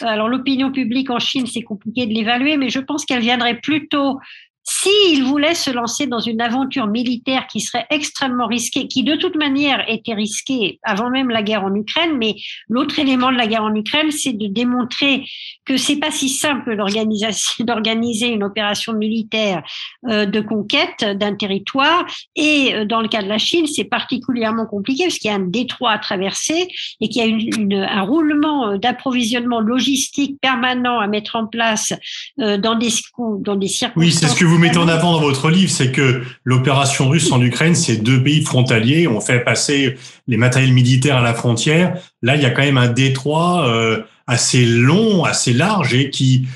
alors 0.00 0.26
l'opinion 0.26 0.72
publique 0.72 1.08
en 1.10 1.20
Chine, 1.20 1.46
c'est 1.46 1.62
compliqué 1.62 2.06
de 2.06 2.14
l'évaluer, 2.14 2.56
mais 2.56 2.68
je 2.68 2.80
pense 2.80 3.04
qu'elle 3.04 3.22
viendrait 3.22 3.60
plutôt 3.60 4.18
s'il 4.64 5.24
voulait 5.24 5.54
se 5.54 5.70
lancer 5.70 6.06
dans 6.06 6.20
une 6.20 6.40
aventure 6.40 6.86
militaire 6.86 7.46
qui 7.46 7.60
serait 7.60 7.86
extrêmement 7.90 8.46
risquée, 8.46 8.88
qui 8.88 9.04
de 9.04 9.14
toute 9.14 9.36
manière 9.36 9.84
était 9.88 10.14
risquée 10.14 10.78
avant 10.82 11.10
même 11.10 11.28
la 11.28 11.42
guerre 11.42 11.64
en 11.64 11.74
Ukraine, 11.74 12.16
mais 12.16 12.36
l'autre 12.68 12.98
élément 12.98 13.30
de 13.30 13.36
la 13.36 13.46
guerre 13.46 13.64
en 13.64 13.74
Ukraine, 13.74 14.10
c'est 14.10 14.32
de 14.32 14.46
démontrer 14.46 15.24
que 15.66 15.76
c'est 15.76 15.96
pas 15.96 16.10
si 16.10 16.28
simple 16.28 16.76
d'organiser 16.76 18.28
une 18.32 18.42
opération 18.42 18.94
militaire 18.94 19.62
euh, 20.08 20.26
de 20.26 20.40
conquête 20.40 21.04
d'un 21.04 21.34
territoire. 21.34 22.06
Et 22.34 22.74
euh, 22.74 22.84
dans 22.86 23.00
le 23.00 23.08
cas 23.08 23.22
de 23.22 23.28
la 23.28 23.38
Chine, 23.38 23.66
c'est 23.66 23.84
particulièrement 23.84 24.66
compliqué 24.66 25.04
parce 25.04 25.18
qu'il 25.18 25.30
y 25.30 25.34
a 25.34 25.36
un 25.36 25.40
détroit 25.46 25.92
à 25.92 25.98
traverser 25.98 26.68
et 27.00 27.08
qu'il 27.08 27.46
y 27.70 27.74
a 27.74 27.90
un 27.90 28.02
roulement 28.02 28.68
euh, 28.68 28.78
d'approvisionnement 28.78 29.60
logistique 29.60 30.38
permanent 30.40 31.00
à 31.00 31.06
mettre 31.06 31.36
en 31.36 31.46
place 31.46 31.92
dans 32.36 32.74
des 32.74 32.88
dans 33.16 33.56
des 33.56 33.68
circonstances. 33.68 34.04
Oui, 34.04 34.12
c'est 34.12 34.28
ce 34.28 34.38
que 34.38 34.44
vous 34.44 34.53
mettez 34.58 34.78
en 34.78 34.88
avant 34.88 35.12
dans 35.12 35.20
votre 35.20 35.50
livre, 35.50 35.70
c'est 35.70 35.92
que 35.92 36.22
l'opération 36.44 37.08
russe 37.08 37.30
en 37.32 37.40
Ukraine, 37.40 37.74
c'est 37.74 37.96
deux 37.96 38.22
pays 38.22 38.42
frontaliers. 38.42 39.06
On 39.08 39.20
fait 39.20 39.40
passer 39.40 39.96
les 40.26 40.36
matériels 40.36 40.72
militaires 40.72 41.18
à 41.18 41.22
la 41.22 41.34
frontière. 41.34 41.96
Là, 42.22 42.36
il 42.36 42.42
y 42.42 42.46
a 42.46 42.50
quand 42.50 42.62
même 42.62 42.78
un 42.78 42.88
détroit 42.88 43.66
euh, 43.68 44.02
assez 44.26 44.64
long, 44.64 45.24
assez 45.24 45.52
large 45.52 45.94
et 45.94 46.10
qui, 46.10 46.46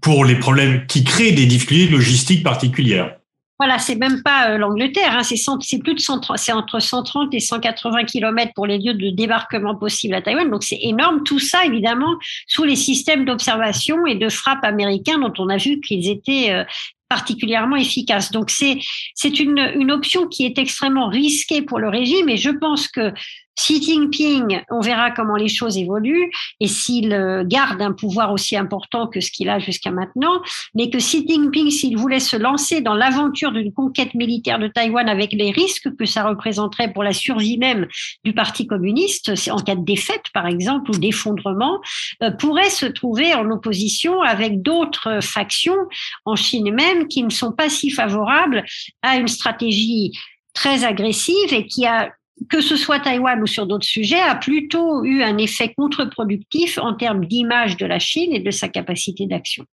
pour 0.00 0.24
les 0.24 0.36
problèmes, 0.36 0.86
qui 0.86 1.04
crée 1.04 1.32
des 1.32 1.46
difficultés 1.46 1.88
logistiques 1.88 2.42
particulières. 2.42 3.16
Voilà, 3.60 3.78
c'est 3.78 3.94
même 3.94 4.22
pas 4.22 4.50
euh, 4.50 4.58
l'Angleterre, 4.58 5.16
hein, 5.16 5.22
c'est 5.22 5.78
plus 5.78 5.94
de 5.94 6.00
130, 6.00 6.36
c'est 6.38 6.52
entre 6.52 6.80
130 6.80 7.32
et 7.34 7.40
180 7.40 8.04
kilomètres 8.04 8.52
pour 8.52 8.66
les 8.66 8.78
lieux 8.78 8.94
de 8.94 9.10
débarquement 9.10 9.76
possibles 9.76 10.14
à 10.14 10.22
Taïwan. 10.22 10.50
Donc 10.50 10.64
c'est 10.64 10.80
énorme. 10.82 11.22
Tout 11.22 11.38
ça, 11.38 11.64
évidemment, 11.64 12.16
sous 12.48 12.64
les 12.64 12.74
systèmes 12.74 13.24
d'observation 13.24 14.06
et 14.06 14.16
de 14.16 14.28
frappe 14.28 14.64
américains 14.64 15.20
dont 15.20 15.32
on 15.38 15.48
a 15.48 15.56
vu 15.56 15.80
qu'ils 15.80 16.10
étaient 16.10 16.50
euh, 16.50 16.64
particulièrement 17.08 17.76
efficaces. 17.76 18.30
Donc 18.30 18.50
c'est 18.50 18.78
c'est 19.14 19.38
une, 19.40 19.72
une 19.74 19.90
option 19.90 20.26
qui 20.26 20.44
est 20.44 20.58
extrêmement 20.58 21.08
risquée 21.08 21.62
pour 21.62 21.78
le 21.78 21.88
régime 21.88 22.28
et 22.28 22.36
je 22.36 22.50
pense 22.50 22.88
que 22.88 23.12
Xi 23.56 23.82
Jinping, 23.82 24.62
on 24.70 24.80
verra 24.80 25.10
comment 25.10 25.36
les 25.36 25.48
choses 25.48 25.76
évoluent 25.76 26.30
et 26.60 26.66
s'il 26.66 27.12
euh, 27.12 27.44
garde 27.44 27.80
un 27.80 27.92
pouvoir 27.92 28.32
aussi 28.32 28.56
important 28.56 29.06
que 29.06 29.20
ce 29.20 29.30
qu'il 29.30 29.48
a 29.48 29.58
jusqu'à 29.58 29.90
maintenant, 29.90 30.42
mais 30.74 30.90
que 30.90 30.98
Xi 30.98 31.26
Jinping, 31.26 31.70
s'il 31.70 31.96
voulait 31.96 32.20
se 32.20 32.36
lancer 32.36 32.80
dans 32.80 32.94
l'aventure 32.94 33.52
d'une 33.52 33.72
conquête 33.72 34.14
militaire 34.14 34.58
de 34.58 34.66
Taïwan 34.66 35.08
avec 35.08 35.32
les 35.32 35.50
risques 35.50 35.94
que 35.96 36.04
ça 36.04 36.24
représenterait 36.24 36.92
pour 36.92 37.04
la 37.04 37.12
survie 37.12 37.58
même 37.58 37.86
du 38.24 38.32
Parti 38.32 38.66
communiste, 38.66 39.32
en 39.50 39.58
cas 39.58 39.76
de 39.76 39.84
défaite 39.84 40.24
par 40.32 40.46
exemple 40.46 40.90
ou 40.90 40.98
d'effondrement, 40.98 41.80
euh, 42.22 42.30
pourrait 42.32 42.70
se 42.70 42.86
trouver 42.86 43.34
en 43.34 43.50
opposition 43.50 44.20
avec 44.22 44.62
d'autres 44.62 45.20
factions 45.22 45.76
en 46.24 46.34
Chine 46.36 46.74
même 46.74 47.06
qui 47.08 47.22
ne 47.22 47.30
sont 47.30 47.52
pas 47.52 47.68
si 47.68 47.90
favorables 47.90 48.64
à 49.02 49.16
une 49.16 49.28
stratégie 49.28 50.12
très 50.54 50.84
agressive 50.84 51.52
et 51.52 51.66
qui 51.66 51.86
a 51.86 52.10
que 52.48 52.60
ce 52.60 52.76
soit 52.76 53.00
Taïwan 53.00 53.42
ou 53.42 53.46
sur 53.46 53.66
d'autres 53.66 53.86
sujets, 53.86 54.20
a 54.20 54.34
plutôt 54.34 55.04
eu 55.04 55.22
un 55.22 55.38
effet 55.38 55.72
contre-productif 55.76 56.78
en 56.78 56.94
termes 56.94 57.26
d'image 57.26 57.76
de 57.76 57.86
la 57.86 57.98
Chine 57.98 58.32
et 58.32 58.40
de 58.40 58.50
sa 58.50 58.68
capacité 58.68 59.26
d'action. 59.26 59.64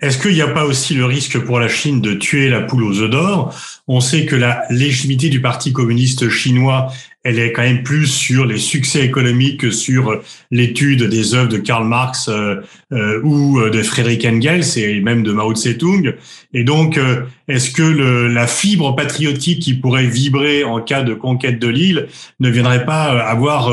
Est-ce 0.00 0.18
qu'il 0.18 0.32
n'y 0.32 0.42
a 0.42 0.48
pas 0.48 0.64
aussi 0.64 0.94
le 0.94 1.04
risque 1.04 1.38
pour 1.38 1.60
la 1.60 1.68
Chine 1.68 2.00
de 2.00 2.14
tuer 2.14 2.48
la 2.48 2.62
poule 2.62 2.84
aux 2.84 3.00
œufs 3.02 3.10
d'or? 3.10 3.54
On 3.86 4.00
sait 4.00 4.26
que 4.26 4.36
la 4.36 4.64
légitimité 4.70 5.28
du 5.28 5.40
Parti 5.40 5.72
communiste 5.72 6.28
chinois 6.28 6.90
elle 7.26 7.40
est 7.40 7.50
quand 7.50 7.62
même 7.62 7.82
plus 7.82 8.06
sur 8.06 8.46
les 8.46 8.56
succès 8.56 9.04
économiques 9.04 9.58
que 9.60 9.72
sur 9.72 10.20
l'étude 10.52 11.02
des 11.02 11.34
œuvres 11.34 11.48
de 11.48 11.56
Karl 11.56 11.84
Marx 11.84 12.28
euh, 12.28 12.60
euh, 12.92 13.20
ou 13.24 13.60
de 13.68 13.82
Friedrich 13.82 14.24
Engels 14.24 14.78
et 14.78 15.00
même 15.00 15.24
de 15.24 15.32
Mao 15.32 15.52
Tse-tung. 15.52 16.14
Et 16.54 16.62
donc, 16.62 16.96
euh, 16.96 17.22
est-ce 17.48 17.72
que 17.72 17.82
la 17.82 18.46
fibre 18.46 18.94
patriotique 18.94 19.60
qui 19.60 19.74
pourrait 19.74 20.06
vibrer 20.06 20.62
en 20.62 20.80
cas 20.80 21.02
de 21.02 21.14
conquête 21.14 21.58
de 21.58 21.66
l'île 21.66 22.06
ne 22.38 22.48
viendrait 22.48 22.86
pas 22.86 23.06
avoir 23.20 23.72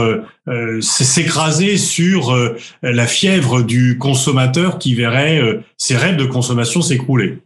s'écraser 0.81 1.77
sur 1.77 2.35
la 2.81 3.07
fièvre 3.07 3.61
du 3.63 3.97
consommateur 3.97 4.77
qui 4.77 4.93
verrait 4.93 5.41
ses 5.77 5.95
rêves 5.95 6.17
de 6.17 6.25
consommation 6.25 6.81
s'écrouler? 6.81 7.39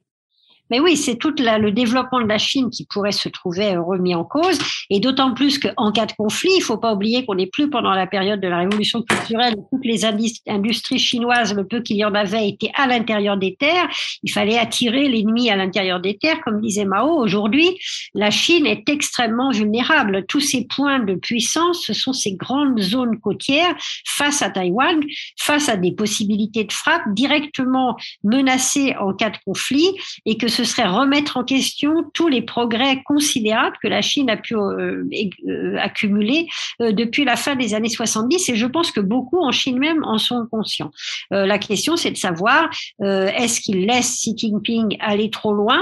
Mais 0.70 0.80
oui, 0.80 0.98
c'est 0.98 1.16
tout 1.16 1.34
le 1.38 1.70
développement 1.72 2.22
de 2.22 2.28
la 2.28 2.38
Chine 2.38 2.70
qui 2.70 2.86
pourrait 2.86 3.12
se 3.12 3.30
trouver 3.30 3.76
euh, 3.76 3.82
remis 3.82 4.16
en 4.16 4.24
cause, 4.24 4.58
et 4.90 5.00
d'autant 5.00 5.34
plus 5.34 5.60
qu'en 5.60 5.92
cas 5.92 6.06
de 6.06 6.14
conflit, 6.14 6.52
il 6.58 6.62
faut 6.62 6.78
pas 6.78 6.94
oublier 6.94 7.26
qu'on 7.26 7.36
n'est 7.36 7.48
plus 7.48 7.70
pendant 7.70 7.92
la 7.92 8.08
période 8.08 8.40
de 8.40 8.48
la 8.48 8.60
révolution 8.60 9.02
culturelle 9.02 9.56
où 9.58 9.68
toutes 9.72 9.86
les 9.86 10.06
industries 10.06 11.00
chinoises, 11.00 11.54
le 11.54 11.66
peu 11.66 11.82
qu'il 11.82 11.98
y 11.98 12.06
en 12.06 12.14
avait, 12.14 12.50
étaient 12.50 12.72
à 12.76 12.88
l'intérieur 12.88 13.38
des 13.38 13.56
terres. 13.56 13.88
Il 14.24 14.32
fallait 14.32 14.58
attirer 14.58 15.08
l'ennemi 15.08 15.50
à 15.50 15.56
l'intérieur 15.56 16.00
des 16.00 16.18
terres, 16.18 16.42
comme 16.44 16.62
disait 16.62 16.86
Mao. 16.86 17.18
Aujourd'hui, 17.18 17.78
la 18.14 18.32
Chine 18.32 18.66
est 18.66 18.88
extrêmement 18.90 19.52
vulnérable. 19.52 20.26
Tous 20.28 20.40
ces 20.40 20.66
points 20.66 21.00
de 21.00 21.16
puissance, 21.16 21.84
ce 21.86 21.94
sont 21.94 22.14
ces 22.14 22.34
grandes 22.34 22.80
zones 22.80 23.20
côtières 23.20 23.76
face 24.06 24.42
à 24.42 24.50
Taïwan, 24.50 25.02
face 25.40 25.70
à 25.70 25.78
des 25.78 25.92
possibilités 25.92 26.64
de 26.64 26.74
frappe 26.74 27.14
directement 27.14 27.96
menacées 28.24 28.96
en 29.00 29.14
cas 29.14 29.30
de 29.30 29.38
conflit, 29.46 29.92
et 30.26 30.38
que 30.38 30.48
ce 30.58 30.64
serait 30.64 30.88
remettre 30.88 31.38
en 31.38 31.44
question 31.44 32.10
tous 32.16 32.30
les 32.30 32.42
progrès 32.42 33.04
considérables 33.04 33.78
que 33.84 33.88
la 33.88 34.02
Chine 34.02 34.28
a 34.28 34.38
pu 34.38 34.56
euh, 34.56 35.04
euh, 35.48 35.78
accumuler 35.78 36.48
euh, 36.82 36.92
depuis 36.92 37.26
la 37.26 37.36
fin 37.36 37.56
des 37.56 37.76
années 37.76 37.90
70 37.90 38.50
et 38.50 38.56
je 38.56 38.66
pense 38.66 38.90
que 38.90 39.00
beaucoup 39.00 39.40
en 39.40 39.52
Chine 39.52 39.78
même 39.78 40.04
en 40.04 40.18
sont 40.18 40.48
conscients. 40.50 40.90
la 41.30 41.60
question 41.60 41.96
c'est 41.96 42.10
de 42.10 42.18
savoir 42.18 42.70
est-ce 43.00 43.62
qu'il 43.62 43.86
laisse 43.86 44.16
Xi 44.16 44.34
Jinping 44.36 44.98
aller 45.00 45.30
trop 45.30 45.54
loin? 45.54 45.80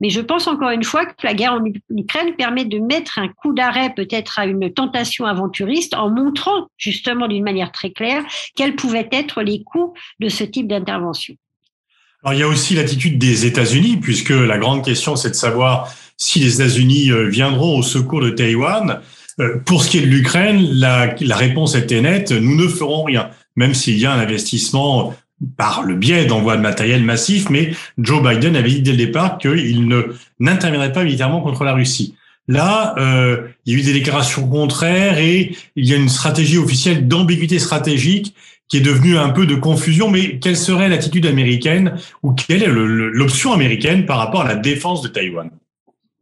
Mais 0.00 0.08
je 0.08 0.20
pense 0.20 0.46
encore 0.46 0.70
une 0.70 0.84
fois 0.84 1.04
que 1.04 1.14
la 1.24 1.34
guerre 1.34 1.54
en 1.54 1.64
Ukraine 1.90 2.34
permet 2.36 2.64
de 2.64 2.78
mettre 2.78 3.18
un 3.18 3.28
coup 3.28 3.52
d'arrêt 3.52 3.92
peut-être 3.94 4.38
à 4.38 4.46
une 4.46 4.72
tentation 4.72 5.24
aventuriste 5.24 5.94
en 5.94 6.10
montrant 6.10 6.68
justement 6.76 7.26
d'une 7.26 7.44
manière 7.44 7.72
très 7.72 7.90
claire 7.90 8.22
quels 8.54 8.76
pouvaient 8.76 9.08
être 9.10 9.42
les 9.42 9.64
coûts 9.64 9.94
de 10.20 10.28
ce 10.28 10.44
type 10.44 10.68
d'intervention. 10.68 11.34
Alors, 12.24 12.34
il 12.34 12.40
y 12.40 12.44
a 12.44 12.48
aussi 12.48 12.74
l'attitude 12.74 13.18
des 13.18 13.46
États-Unis, 13.46 13.98
puisque 14.00 14.30
la 14.30 14.56
grande 14.56 14.84
question, 14.84 15.16
c'est 15.16 15.30
de 15.30 15.34
savoir 15.34 15.92
si 16.16 16.38
les 16.38 16.60
États-Unis 16.60 17.10
euh, 17.10 17.28
viendront 17.28 17.78
au 17.78 17.82
secours 17.82 18.20
de 18.20 18.30
Taïwan. 18.30 19.00
Euh, 19.40 19.56
pour 19.64 19.82
ce 19.82 19.90
qui 19.90 19.98
est 19.98 20.02
de 20.02 20.06
l'Ukraine, 20.06 20.60
la, 20.72 21.16
réponse 21.34 21.74
était 21.74 22.00
nette, 22.00 22.30
nous 22.30 22.54
ne 22.54 22.68
ferons 22.68 23.02
rien, 23.02 23.30
même 23.56 23.74
s'il 23.74 23.98
y 23.98 24.06
a 24.06 24.12
un 24.12 24.20
investissement 24.20 25.14
par 25.56 25.82
le 25.82 25.96
biais 25.96 26.26
d'envoi 26.26 26.56
de 26.56 26.62
matériel 26.62 27.02
massif, 27.02 27.50
mais 27.50 27.72
Joe 27.98 28.22
Biden 28.22 28.54
avait 28.54 28.70
dit 28.70 28.82
dès 28.82 28.92
le 28.92 28.98
départ 28.98 29.38
qu'il 29.38 29.88
ne 29.88 30.02
n'interviendrait 30.38 30.92
pas 30.92 31.02
militairement 31.02 31.40
contre 31.40 31.64
la 31.64 31.72
Russie. 31.72 32.14
Là, 32.46 32.94
euh, 32.98 33.48
il 33.64 33.72
y 33.72 33.76
a 33.76 33.78
eu 33.80 33.82
des 33.82 33.92
déclarations 33.92 34.46
contraires 34.48 35.18
et 35.18 35.56
il 35.74 35.88
y 35.88 35.94
a 35.94 35.96
une 35.96 36.08
stratégie 36.08 36.58
officielle 36.58 37.08
d'ambiguïté 37.08 37.58
stratégique 37.58 38.34
qui 38.72 38.78
est 38.78 38.80
devenu 38.80 39.18
un 39.18 39.28
peu 39.28 39.44
de 39.44 39.54
confusion, 39.54 40.10
mais 40.10 40.38
quelle 40.38 40.56
serait 40.56 40.88
l'attitude 40.88 41.26
américaine 41.26 41.98
ou 42.22 42.32
quelle 42.32 42.62
est 42.62 42.70
l'option 42.70 43.52
américaine 43.52 44.06
par 44.06 44.16
rapport 44.16 44.40
à 44.40 44.48
la 44.48 44.54
défense 44.54 45.02
de 45.02 45.08
Taïwan? 45.08 45.50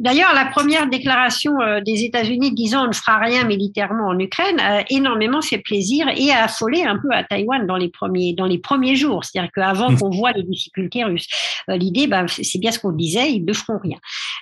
D'ailleurs, 0.00 0.34
la 0.34 0.46
première 0.46 0.88
déclaration 0.88 1.60
euh, 1.60 1.80
des 1.80 2.02
États-Unis 2.02 2.52
disant 2.52 2.86
on 2.86 2.88
ne 2.88 2.92
fera 2.92 3.18
rien 3.18 3.44
militairement 3.44 4.08
en 4.08 4.18
Ukraine 4.18 4.58
a 4.58 4.82
énormément 4.90 5.42
fait 5.42 5.58
plaisir 5.58 6.08
et 6.16 6.32
a 6.32 6.44
affolé 6.44 6.82
un 6.82 6.96
peu 6.96 7.12
à 7.12 7.22
Taïwan 7.22 7.66
dans 7.68 7.76
les 7.76 7.90
premiers 7.90 8.32
dans 8.32 8.46
les 8.46 8.58
premiers 8.58 8.96
jours. 8.96 9.24
C'est-à-dire 9.24 9.52
qu'avant 9.54 9.92
mmh. 9.92 9.98
qu'on 10.00 10.10
voit 10.10 10.32
les 10.32 10.42
difficultés 10.42 11.04
russes, 11.04 11.28
euh, 11.68 11.76
l'idée, 11.76 12.08
ben, 12.08 12.26
c'est 12.26 12.58
bien 12.58 12.72
ce 12.72 12.80
qu'on 12.80 12.90
disait, 12.90 13.30
ils 13.30 13.44
ne 13.44 13.52
feront 13.52 13.78
rien. 13.78 13.98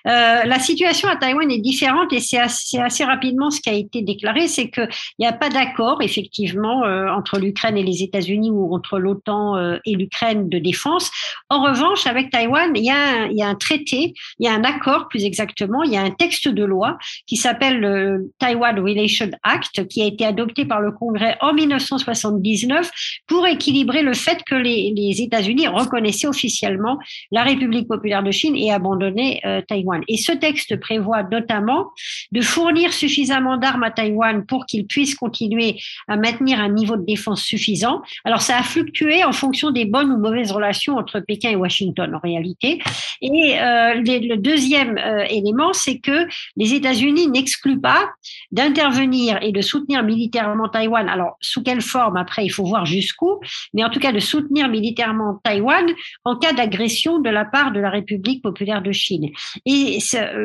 Euh, 0.07 0.45
la 0.45 0.59
situation 0.59 1.09
à 1.09 1.17
Taïwan 1.17 1.51
est 1.51 1.59
différente 1.59 2.13
et 2.13 2.21
c'est 2.21 2.39
assez, 2.39 3.05
rapidement 3.05 3.51
ce 3.51 3.61
qui 3.61 3.71
a 3.71 3.75
été 3.75 4.03
déclaré, 4.03 4.49
c'est 4.49 4.71
qu'il 4.71 4.89
n'y 5.19 5.27
a 5.27 5.33
pas 5.33 5.49
d'accord 5.49 6.03
effectivement 6.03 6.83
entre 7.17 7.39
l'Ukraine 7.39 7.77
et 7.77 7.83
les 7.83 8.03
États-Unis 8.03 8.51
ou 8.51 8.75
entre 8.75 8.99
l'OTAN 8.99 9.79
et 9.85 9.95
l'Ukraine 9.95 10.49
de 10.49 10.59
défense. 10.59 11.11
En 11.49 11.63
revanche, 11.63 12.07
avec 12.07 12.31
Taïwan, 12.31 12.73
il 12.75 12.85
y, 12.85 12.91
a 12.91 13.49
un 13.49 13.55
traité, 13.55 14.15
il 14.39 14.47
y 14.47 14.49
a 14.49 14.53
un 14.53 14.65
accord 14.65 15.09
plus 15.09 15.25
exactement 15.25 15.69
il 15.85 15.93
y 15.93 15.97
a 15.97 16.03
un 16.03 16.11
texte 16.11 16.49
de 16.49 16.65
loi 16.65 16.99
qui 17.27 17.37
s'appelle 17.37 17.81
le 17.81 18.31
Taiwan 18.39 18.79
Relation 18.79 19.31
Act, 19.43 19.87
qui 19.89 20.03
a 20.03 20.07
été 20.07 20.25
adopté 20.25 20.65
par 20.65 20.81
le 20.81 20.93
Congrès 20.93 21.37
en 21.41 21.53
1979 21.53 22.91
pour 23.27 23.47
équilibrer 23.47 24.03
le 24.03 24.15
fait 24.15 24.43
que 24.45 24.55
les, 24.55 25.23
États-Unis 25.23 25.69
reconnaissaient 25.69 26.27
officiellement 26.27 26.99
la 27.31 27.43
République 27.43 27.89
populaire 27.89 28.23
de 28.23 28.31
Chine 28.31 28.57
et 28.57 28.73
abandonnaient 28.73 29.41
euh, 29.45 29.63
Et 30.09 30.17
ce 30.17 30.33
texte 30.33 30.79
prévoit 30.81 31.23
notamment 31.23 31.91
de 32.33 32.41
fournir 32.41 32.93
suffisamment 32.93 33.57
d'armes 33.57 33.83
à 33.83 33.91
Taïwan 33.91 34.45
pour 34.47 34.67
qu'il 34.67 34.87
puisse 34.87 35.15
continuer 35.15 35.81
à 36.09 36.17
maintenir 36.17 36.61
un 36.61 36.69
niveau 36.69 36.97
de 36.97 37.05
défense 37.05 37.43
suffisant. 37.43 38.03
Alors 38.25 38.41
ça 38.41 38.59
a 38.59 38.63
fluctué 38.63 39.25
en 39.25 39.33
fonction 39.33 39.71
des 39.71 39.85
bonnes 39.85 40.11
ou 40.11 40.19
mauvaises 40.19 40.53
relations 40.53 40.97
entre 40.97 41.21
Pékin 41.21 41.51
et 41.51 41.57
Washington 41.57 42.15
en 42.15 42.19
réalité. 42.19 42.81
Et 43.21 43.59
euh, 43.61 43.95
le 43.95 44.37
deuxième 44.37 44.99
euh, 44.99 45.25
élément, 45.29 45.73
c'est 45.73 45.99
que 45.99 46.27
les 46.57 46.75
États-Unis 46.75 47.29
n'excluent 47.29 47.81
pas 47.81 48.11
d'intervenir 48.53 49.39
et 49.43 49.53
de 49.53 49.61
soutenir 49.61 50.03
militairement 50.03 50.69
Taïwan. 50.69 51.09
Alors, 51.09 51.37
sous 51.41 51.63
quelle 51.63 51.81
forme 51.83 52.17
Après, 52.17 52.45
il 52.45 52.51
faut 52.51 52.65
voir 52.65 52.87
jusqu'où, 52.87 53.41
mais 53.75 53.85
en 53.85 53.91
tout 53.91 54.01
cas 54.01 54.13
de 54.13 54.21
soutenir 54.21 54.69
militairement 54.69 55.41
Taïwan 55.43 55.87
en 56.25 56.37
cas 56.37 56.53
d'agression 56.53 57.19
de 57.19 57.31
la 57.31 57.45
part 57.45 57.73
de 57.73 57.81
la 57.81 57.91
République 57.91 58.43
populaire 58.43 58.83
de 58.83 58.93
Chine. 58.93 59.31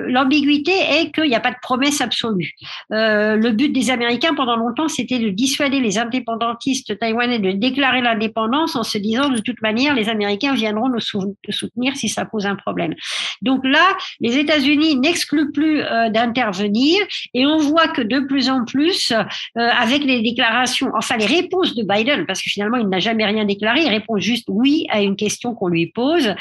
L'ambiguïté 0.07 0.71
est 0.71 1.11
qu'il 1.11 1.29
n'y 1.29 1.35
a 1.35 1.39
pas 1.39 1.51
de 1.51 1.57
promesse 1.61 2.01
absolue. 2.01 2.51
Euh, 2.91 3.35
le 3.35 3.51
but 3.51 3.69
des 3.69 3.89
Américains 3.89 4.33
pendant 4.33 4.55
longtemps, 4.55 4.87
c'était 4.87 5.19
de 5.19 5.29
dissuader 5.29 5.79
les 5.79 5.97
indépendantistes 5.97 6.97
taïwanais 6.99 7.39
de 7.39 7.51
déclarer 7.51 8.01
l'indépendance 8.01 8.75
en 8.75 8.83
se 8.83 8.97
disant 8.97 9.29
de 9.29 9.39
toute 9.39 9.61
manière, 9.61 9.93
les 9.93 10.09
Américains 10.09 10.53
viendront 10.53 10.89
nous 10.89 10.99
soutenir 10.99 11.95
si 11.95 12.09
ça 12.09 12.25
pose 12.25 12.45
un 12.45 12.55
problème. 12.55 12.93
Donc 13.41 13.65
là, 13.65 13.95
les 14.19 14.37
États-Unis 14.37 14.97
n'excluent 14.97 15.51
plus 15.51 15.81
euh, 15.81 16.09
d'intervenir 16.09 16.99
et 17.33 17.45
on 17.45 17.57
voit 17.57 17.87
que 17.87 18.01
de 18.01 18.19
plus 18.19 18.49
en 18.49 18.65
plus, 18.65 19.11
euh, 19.11 19.23
avec 19.55 20.03
les 20.03 20.21
déclarations, 20.21 20.91
enfin 20.97 21.17
les 21.17 21.25
réponses 21.25 21.75
de 21.75 21.83
Biden, 21.83 22.25
parce 22.25 22.41
que 22.41 22.49
finalement 22.49 22.77
il 22.77 22.87
n'a 22.87 22.99
jamais 22.99 23.25
rien 23.25 23.45
déclaré, 23.45 23.81
il 23.81 23.89
répond 23.89 24.17
juste 24.17 24.45
oui 24.47 24.85
à 24.89 25.01
une 25.01 25.15
question 25.15 25.53
qu'on 25.53 25.67
lui 25.67 25.87
pose 25.87 26.35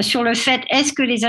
sur 0.00 0.22
le 0.22 0.34
fait 0.34 0.62
est-ce 0.70 0.92
que 0.92 1.02
les, 1.02 1.24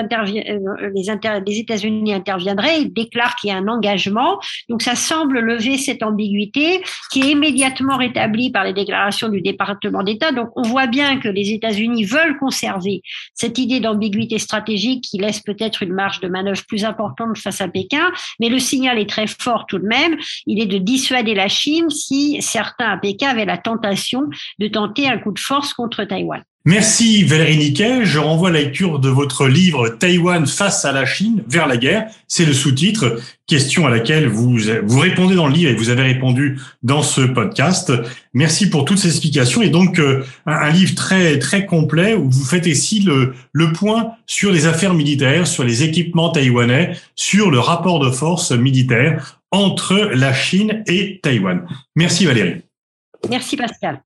les 1.46 1.60
États-Unis 1.60 2.14
interviendraient, 2.14 2.82
il 2.82 2.94
déclare 2.94 3.36
qu'il 3.36 3.50
y 3.50 3.54
a 3.54 3.58
un 3.58 3.68
engagement. 3.68 4.40
Donc 4.70 4.82
ça 4.82 4.96
semble 4.96 5.40
lever 5.40 5.78
cette 5.78 6.04
ambiguïté 6.04 6.82
qui 7.12 7.22
est 7.22 7.32
immédiatement 7.32 7.98
rétablie 7.98 8.52
par 8.52 8.64
les 8.64 8.74
déclarations 8.74 9.30
du 9.30 9.42
département 9.42 10.04
d'État. 10.04 10.32
Donc 10.32 10.50
on 10.56 10.64
voit 10.64 10.88
bien 10.88 11.20
que 11.20 11.28
les 11.28 11.52
États-Unis 11.52 12.04
veulent 12.06 12.38
conserver 12.38 13.02
cette 13.34 13.58
idée 13.58 13.80
d'ambiguïté 13.80 14.40
stratégique 14.40 15.04
qui 15.04 15.18
laisse 15.18 15.42
peut-être 15.42 15.84
une 15.84 15.94
marge 15.94 16.20
de 16.20 16.28
manœuvre 16.28 16.62
plus 16.68 16.86
importante 16.86 17.38
face 17.38 17.62
à 17.62 17.68
Pékin, 17.68 18.12
mais 18.40 18.50
le 18.50 18.60
signal 18.60 19.00
est 19.00 19.10
très 19.10 19.28
fort 19.28 19.66
tout 19.68 19.80
de 19.80 19.88
même. 19.88 20.18
Il 20.46 20.62
est 20.62 20.66
de 20.66 20.78
dissuader 20.78 21.36
la 21.36 21.48
Chine 21.48 21.90
si 21.90 22.42
certains 22.42 22.90
à 22.92 22.98
Pékin 22.98 23.30
avaient 23.30 23.46
la 23.46 23.58
tentation 23.58 24.24
de 24.60 24.68
tenter 24.68 25.08
un 25.08 25.18
coup 25.18 25.32
de 25.32 25.40
force 25.40 25.74
contre 25.74 26.04
Taïwan. 26.04 26.44
Merci 26.70 27.24
Valérie 27.24 27.58
Niquet. 27.58 28.06
Je 28.06 28.20
renvoie 28.20 28.52
la 28.52 28.60
lecture 28.60 29.00
de 29.00 29.10
votre 29.10 29.48
livre 29.48 29.90
Taïwan 29.90 30.46
face 30.46 30.86
à 30.86 30.92
la 30.92 31.04
Chine, 31.04 31.44
vers 31.48 31.66
la 31.66 31.78
guerre. 31.78 32.12
C'est 32.28 32.46
le 32.46 32.54
sous-titre, 32.54 33.20
question 33.48 33.88
à 33.88 33.90
laquelle 33.90 34.28
vous, 34.28 34.56
vous 34.84 35.00
répondez 35.00 35.34
dans 35.34 35.48
le 35.48 35.54
livre 35.54 35.72
et 35.72 35.74
vous 35.74 35.90
avez 35.90 36.04
répondu 36.04 36.60
dans 36.84 37.02
ce 37.02 37.22
podcast. 37.22 37.92
Merci 38.36 38.70
pour 38.70 38.86
toutes 38.86 39.00
ces 39.00 39.08
explications 39.08 39.64
et 39.64 39.70
donc 39.70 39.98
euh, 39.98 40.24
un, 40.46 40.70
livre 40.70 40.94
très 40.94 41.40
très 41.40 41.66
complet 41.66 42.14
où 42.14 42.30
vous 42.30 42.46
faites 42.46 42.68
ici 42.68 43.00
le, 43.00 43.34
le 43.52 43.74
point 43.74 44.12
sur 44.28 44.52
les 44.52 44.68
affaires 44.68 44.94
militaires, 44.94 45.48
sur 45.48 45.64
les 45.64 45.82
équipements 45.82 46.30
taïwanais, 46.30 46.96
sur 47.16 47.50
le 47.50 47.58
rapport 47.58 48.00
de 48.00 48.12
force 48.12 48.52
militaire 48.52 49.42
entre 49.50 49.96
la 49.96 50.34
Chine 50.34 50.84
et 50.86 51.20
Taïwan. 51.24 51.66
Merci 51.96 52.28
Valérie. 52.28 52.62
Merci 53.28 53.58
Pascal. 53.58 54.04